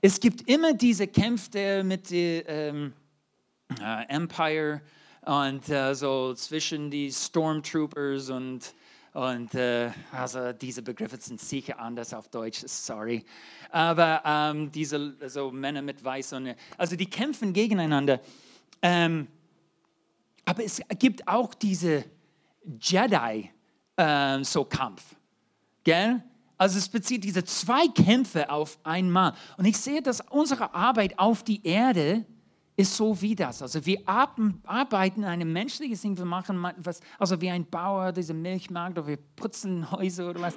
Es 0.01 0.19
gibt 0.19 0.49
immer 0.49 0.73
diese 0.73 1.07
Kämpfe 1.07 1.81
mit 1.85 2.11
dem 2.11 2.43
ähm, 2.45 2.93
äh, 3.79 4.05
Empire 4.09 4.81
und 5.21 5.69
äh, 5.69 5.95
so 5.95 6.33
zwischen 6.33 6.91
die 6.91 7.09
Stormtroopers 7.09 8.29
und 8.31 8.73
und 9.13 9.53
äh, 9.55 9.91
also 10.11 10.53
diese 10.53 10.81
Begriffe 10.81 11.17
sind 11.17 11.39
sicher 11.41 11.79
anders 11.79 12.13
auf 12.13 12.29
Deutsch, 12.29 12.63
sorry. 12.65 13.25
Aber 13.69 14.21
ähm, 14.25 14.71
diese 14.71 15.15
so 15.29 15.51
Männer 15.51 15.81
mit 15.81 16.03
Weiß 16.03 16.33
und 16.33 16.55
also 16.77 16.95
die 16.95 17.09
kämpfen 17.09 17.51
gegeneinander. 17.51 18.21
Ähm, 18.81 19.27
aber 20.45 20.63
es 20.63 20.81
gibt 20.97 21.27
auch 21.27 21.53
diese 21.53 22.05
Jedi 22.79 23.49
äh, 23.97 24.43
so 24.43 24.63
Kampf, 24.63 25.03
gell? 25.83 26.23
Also 26.57 26.77
es 26.77 26.87
bezieht 26.87 27.23
diese 27.23 27.43
zwei 27.43 27.87
Kämpfe 27.87 28.49
auf 28.49 28.79
einmal. 28.83 29.33
Und 29.57 29.65
ich 29.65 29.77
sehe, 29.77 30.01
dass 30.01 30.21
unsere 30.21 30.73
Arbeit 30.75 31.17
auf 31.17 31.43
die 31.43 31.65
Erde 31.65 32.23
ist 32.75 32.95
so 32.95 33.21
wie 33.21 33.35
das. 33.35 33.61
Also 33.61 33.85
wir 33.85 34.01
arbeiten 34.07 35.23
ein 35.23 35.51
menschliches 35.51 36.01
Ding, 36.01 36.17
wir 36.17 36.25
machen 36.25 36.65
was, 36.77 37.01
also 37.19 37.39
wie 37.41 37.49
ein 37.49 37.65
Bauer, 37.65 38.11
diese 38.11 38.33
Milchmarkt 38.33 38.97
oder 38.97 39.07
wir 39.07 39.17
putzen 39.17 39.89
Häuser 39.91 40.29
oder 40.29 40.41
was. 40.41 40.55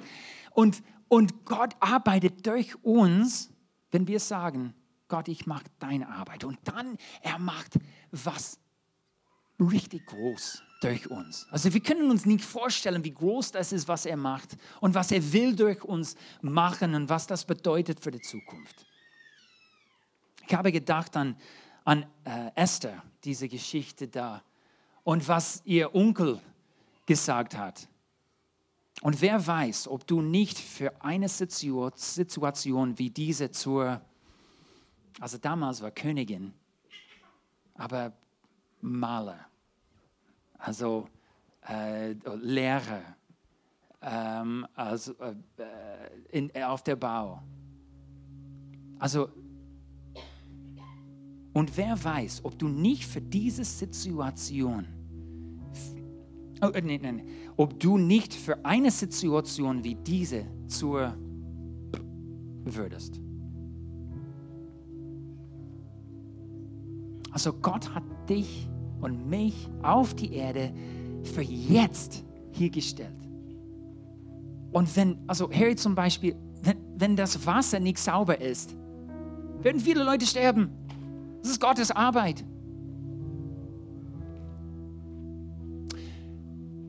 Und, 0.51 0.81
und 1.07 1.45
Gott 1.45 1.75
arbeitet 1.79 2.45
durch 2.45 2.75
uns, 2.83 3.51
wenn 3.91 4.07
wir 4.07 4.19
sagen, 4.19 4.73
Gott, 5.07 5.27
ich 5.27 5.45
mache 5.45 5.65
deine 5.79 6.09
Arbeit. 6.09 6.43
Und 6.43 6.57
dann, 6.63 6.97
er 7.21 7.37
macht 7.37 7.77
was 8.11 8.59
richtig 9.59 10.05
groß 10.07 10.63
durch 10.81 11.09
uns. 11.09 11.47
Also 11.51 11.73
wir 11.73 11.81
können 11.81 12.09
uns 12.09 12.25
nicht 12.25 12.43
vorstellen, 12.43 13.03
wie 13.03 13.13
groß 13.13 13.51
das 13.51 13.71
ist, 13.71 13.87
was 13.87 14.05
er 14.05 14.17
macht 14.17 14.57
und 14.81 14.95
was 14.95 15.11
er 15.11 15.33
will 15.33 15.55
durch 15.55 15.83
uns 15.83 16.15
machen 16.41 16.95
und 16.95 17.09
was 17.09 17.27
das 17.27 17.45
bedeutet 17.45 17.99
für 17.99 18.11
die 18.11 18.21
Zukunft. 18.21 18.85
Ich 20.47 20.53
habe 20.53 20.71
gedacht 20.71 21.15
an 21.17 21.35
an 21.85 22.05
äh, 22.25 22.51
Esther, 22.55 23.01
diese 23.23 23.47
Geschichte 23.47 24.07
da, 24.07 24.43
und 25.03 25.27
was 25.27 25.61
ihr 25.65 25.95
Onkel 25.95 26.41
gesagt 27.05 27.55
hat. 27.55 27.87
Und 29.01 29.21
wer 29.21 29.45
weiß, 29.45 29.87
ob 29.87 30.07
du 30.07 30.21
nicht 30.21 30.57
für 30.57 30.91
eine 31.01 31.29
Situation 31.29 32.97
wie 32.97 33.09
diese 33.09 33.51
zur, 33.51 34.01
also 35.19 35.37
damals 35.37 35.81
war 35.81 35.91
Königin, 35.91 36.53
aber 37.75 38.13
Maler, 38.81 39.45
also 40.57 41.07
äh, 41.67 42.13
Lehrer, 42.41 43.15
ähm, 44.01 44.67
also, 44.75 45.13
äh, 45.13 45.35
in, 46.31 46.51
auf 46.63 46.83
der 46.83 46.95
Bau. 46.95 47.41
Also 48.97 49.29
und 51.55 51.77
wer 51.77 52.03
weiß, 52.03 52.41
ob 52.43 52.59
du 52.59 52.67
nicht 52.67 53.05
für 53.05 53.21
diese 53.21 53.63
Situation, 53.63 54.85
oh, 56.61 56.67
äh, 56.67 56.81
nee, 56.81 56.99
nee, 57.01 57.23
ob 57.55 57.79
du 57.79 57.97
nicht 57.97 58.33
für 58.33 58.65
eine 58.65 58.91
Situation 58.91 59.81
wie 59.81 59.95
diese 59.95 60.43
zur 60.67 61.15
würdest. 62.65 63.21
Also 67.31 67.53
Gott 67.53 67.95
hat 67.95 68.03
dich 68.29 68.69
und 68.99 69.29
mich 69.29 69.69
auf 69.81 70.13
die 70.13 70.33
Erde 70.33 70.73
für 71.23 71.41
jetzt 71.41 72.25
hier 72.51 72.69
gestellt. 72.69 73.29
Und 74.73 74.93
wenn, 74.97 75.17
also 75.25 75.49
Harry 75.53 75.77
zum 75.77 75.95
Beispiel, 75.95 76.35
wenn, 76.63 76.77
wenn 76.97 77.15
das 77.15 77.45
Wasser 77.45 77.79
nicht 77.79 77.99
sauber 77.99 78.41
ist, 78.41 78.75
werden 79.61 79.79
viele 79.79 80.03
Leute 80.03 80.25
sterben. 80.25 80.69
Das 81.45 81.51
ist 81.51 81.61
Gottes 81.61 81.91
Arbeit. 81.91 82.43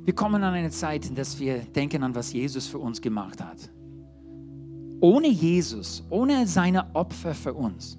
Wir 0.03 0.15
kommen 0.15 0.43
an 0.43 0.55
eine 0.55 0.71
Zeit, 0.71 1.05
in 1.05 1.15
der 1.15 1.27
wir 1.37 1.59
denken 1.59 2.03
an, 2.03 2.15
was 2.15 2.33
Jesus 2.33 2.67
für 2.67 2.79
uns 2.79 3.03
gemacht 3.03 3.45
hat. 3.45 3.71
Ohne 5.01 5.29
Jesus, 5.29 6.03
ohne 6.09 6.47
seine 6.47 6.95
Opfer 6.95 7.35
für 7.35 7.53
uns, 7.53 7.99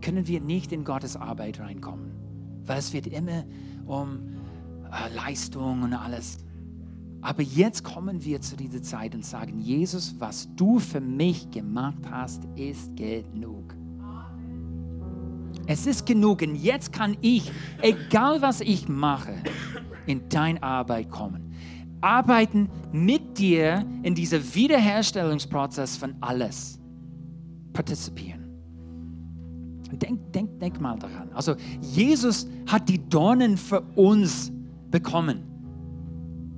können 0.00 0.26
wir 0.26 0.40
nicht 0.40 0.72
in 0.72 0.84
Gottes 0.84 1.16
Arbeit 1.16 1.60
reinkommen, 1.60 2.12
weil 2.64 2.78
es 2.78 2.94
wird 2.94 3.08
immer 3.08 3.44
um 3.84 4.20
äh, 4.90 5.14
Leistung 5.14 5.82
und 5.82 5.92
alles. 5.92 6.38
Aber 7.20 7.42
jetzt 7.42 7.84
kommen 7.84 8.24
wir 8.24 8.40
zu 8.40 8.56
dieser 8.56 8.80
Zeit 8.80 9.14
und 9.14 9.26
sagen, 9.26 9.60
Jesus, 9.60 10.14
was 10.18 10.48
du 10.56 10.78
für 10.78 11.02
mich 11.02 11.50
gemacht 11.50 12.10
hast, 12.10 12.42
ist 12.56 12.96
genug. 12.96 13.74
Es 15.66 15.86
ist 15.86 16.06
genug 16.06 16.42
und 16.42 16.56
jetzt 16.56 16.92
kann 16.92 17.16
ich, 17.20 17.50
egal 17.80 18.42
was 18.42 18.60
ich 18.60 18.88
mache, 18.88 19.34
in 20.06 20.28
deine 20.28 20.62
Arbeit 20.62 21.10
kommen. 21.10 21.54
Arbeiten 22.00 22.68
mit 22.90 23.38
dir 23.38 23.86
in 24.02 24.14
diesem 24.14 24.42
Wiederherstellungsprozess 24.54 25.96
von 25.96 26.16
alles. 26.20 26.80
Partizipieren. 27.72 28.42
Denk, 29.92 30.32
denk, 30.32 30.58
denk 30.58 30.80
mal 30.80 30.98
daran. 30.98 31.30
Also 31.32 31.54
Jesus 31.80 32.48
hat 32.66 32.88
die 32.88 33.08
Dornen 33.08 33.56
für 33.56 33.82
uns 33.94 34.50
bekommen, 34.90 35.44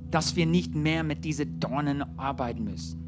dass 0.09 0.35
wir 0.35 0.45
nicht 0.45 0.73
mehr 0.73 1.03
mit 1.03 1.23
diesen 1.23 1.59
Dornen 1.59 2.03
arbeiten 2.17 2.63
müssen. 2.63 3.05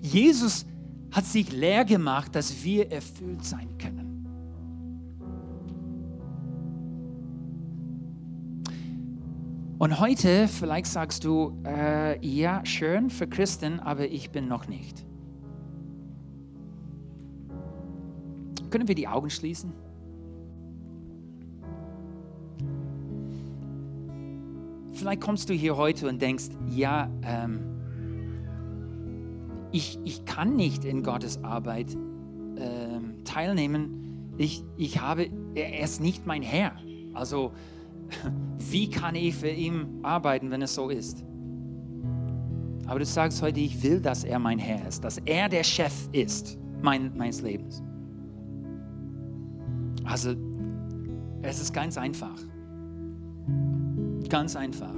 Jesus 0.00 0.66
hat 1.12 1.26
sich 1.26 1.52
leer 1.52 1.84
gemacht, 1.84 2.34
dass 2.34 2.64
wir 2.64 2.90
erfüllt 2.90 3.44
sein 3.44 3.68
können. 3.78 4.02
Und 9.78 9.98
heute, 9.98 10.48
vielleicht 10.48 10.86
sagst 10.86 11.24
du, 11.24 11.58
äh, 11.66 12.24
ja, 12.24 12.64
schön 12.64 13.10
für 13.10 13.26
Christen, 13.26 13.80
aber 13.80 14.08
ich 14.08 14.30
bin 14.30 14.46
noch 14.46 14.68
nicht. 14.68 15.04
Können 18.70 18.88
wir 18.88 18.94
die 18.94 19.08
Augen 19.08 19.28
schließen? 19.28 19.72
Vielleicht 24.92 25.20
kommst 25.20 25.48
du 25.50 25.52
hier 25.52 25.76
heute 25.76 26.08
und 26.08 26.22
denkst, 26.22 26.50
ja, 26.70 27.10
ähm, 27.24 27.81
ich, 29.72 29.98
ich 30.04 30.24
kann 30.24 30.54
nicht 30.54 30.84
in 30.84 31.02
Gottes 31.02 31.42
Arbeit 31.42 31.96
ähm, 32.56 33.24
teilnehmen. 33.24 34.34
Ich, 34.38 34.64
ich 34.76 35.00
habe, 35.00 35.28
er 35.54 35.80
ist 35.80 36.00
nicht 36.00 36.26
mein 36.26 36.42
Herr. 36.42 36.72
Also 37.14 37.52
wie 38.58 38.90
kann 38.90 39.14
ich 39.14 39.34
für 39.34 39.50
ihn 39.50 40.00
arbeiten, 40.02 40.50
wenn 40.50 40.62
es 40.62 40.74
so 40.74 40.90
ist? 40.90 41.24
Aber 42.86 42.98
du 42.98 43.06
sagst 43.06 43.40
heute, 43.42 43.60
ich 43.60 43.82
will, 43.82 44.00
dass 44.00 44.24
er 44.24 44.38
mein 44.38 44.58
Herr 44.58 44.86
ist, 44.86 45.02
dass 45.04 45.18
er 45.24 45.48
der 45.48 45.64
Chef 45.64 46.08
ist 46.12 46.58
mein, 46.82 47.16
meines 47.16 47.40
Lebens. 47.40 47.82
Also, 50.04 50.34
es 51.42 51.60
ist 51.60 51.72
ganz 51.72 51.96
einfach. 51.96 52.36
Ganz 54.28 54.56
einfach. 54.56 54.94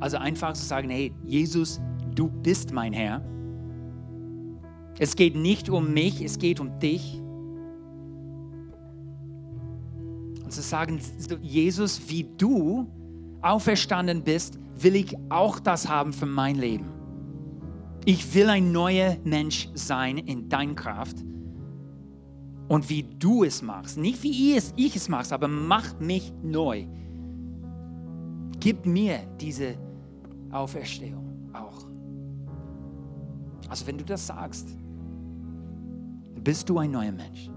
Also 0.00 0.16
einfach 0.16 0.52
zu 0.52 0.64
sagen, 0.64 0.90
hey, 0.90 1.12
Jesus, 1.24 1.80
du 2.14 2.28
bist 2.28 2.72
mein 2.72 2.92
Herr. 2.92 3.20
Es 4.98 5.14
geht 5.14 5.36
nicht 5.36 5.70
um 5.70 5.92
mich, 5.92 6.22
es 6.22 6.38
geht 6.38 6.60
um 6.60 6.78
dich. 6.80 7.20
Und 10.42 10.52
zu 10.52 10.62
sagen, 10.62 11.00
Jesus, 11.42 12.00
wie 12.08 12.26
du 12.36 12.88
auferstanden 13.42 14.22
bist, 14.22 14.58
will 14.78 14.96
ich 14.96 15.16
auch 15.28 15.60
das 15.60 15.88
haben 15.88 16.12
für 16.12 16.26
mein 16.26 16.56
Leben. 16.56 16.86
Ich 18.04 18.34
will 18.34 18.48
ein 18.48 18.72
neuer 18.72 19.18
Mensch 19.24 19.68
sein 19.74 20.18
in 20.18 20.48
deiner 20.48 20.74
Kraft. 20.74 21.18
Und 22.68 22.88
wie 22.88 23.02
du 23.02 23.44
es 23.44 23.62
machst, 23.62 23.98
nicht 23.98 24.22
wie 24.22 24.52
ich 24.52 24.56
es, 24.56 24.72
ich 24.76 24.96
es 24.96 25.08
mache, 25.08 25.34
aber 25.34 25.48
mach 25.48 25.98
mich 26.00 26.32
neu. 26.42 26.86
Gib 28.60 28.84
mir 28.86 29.20
diese 29.40 29.76
Auferstehung 30.50 31.50
auch. 31.52 31.86
Also 33.68 33.86
wenn 33.86 33.98
du 33.98 34.04
das 34.04 34.26
sagst, 34.26 34.77
bist 36.48 36.66
du 36.70 36.78
ein 36.78 36.92
neuer 36.92 37.12
Mensch. 37.12 37.50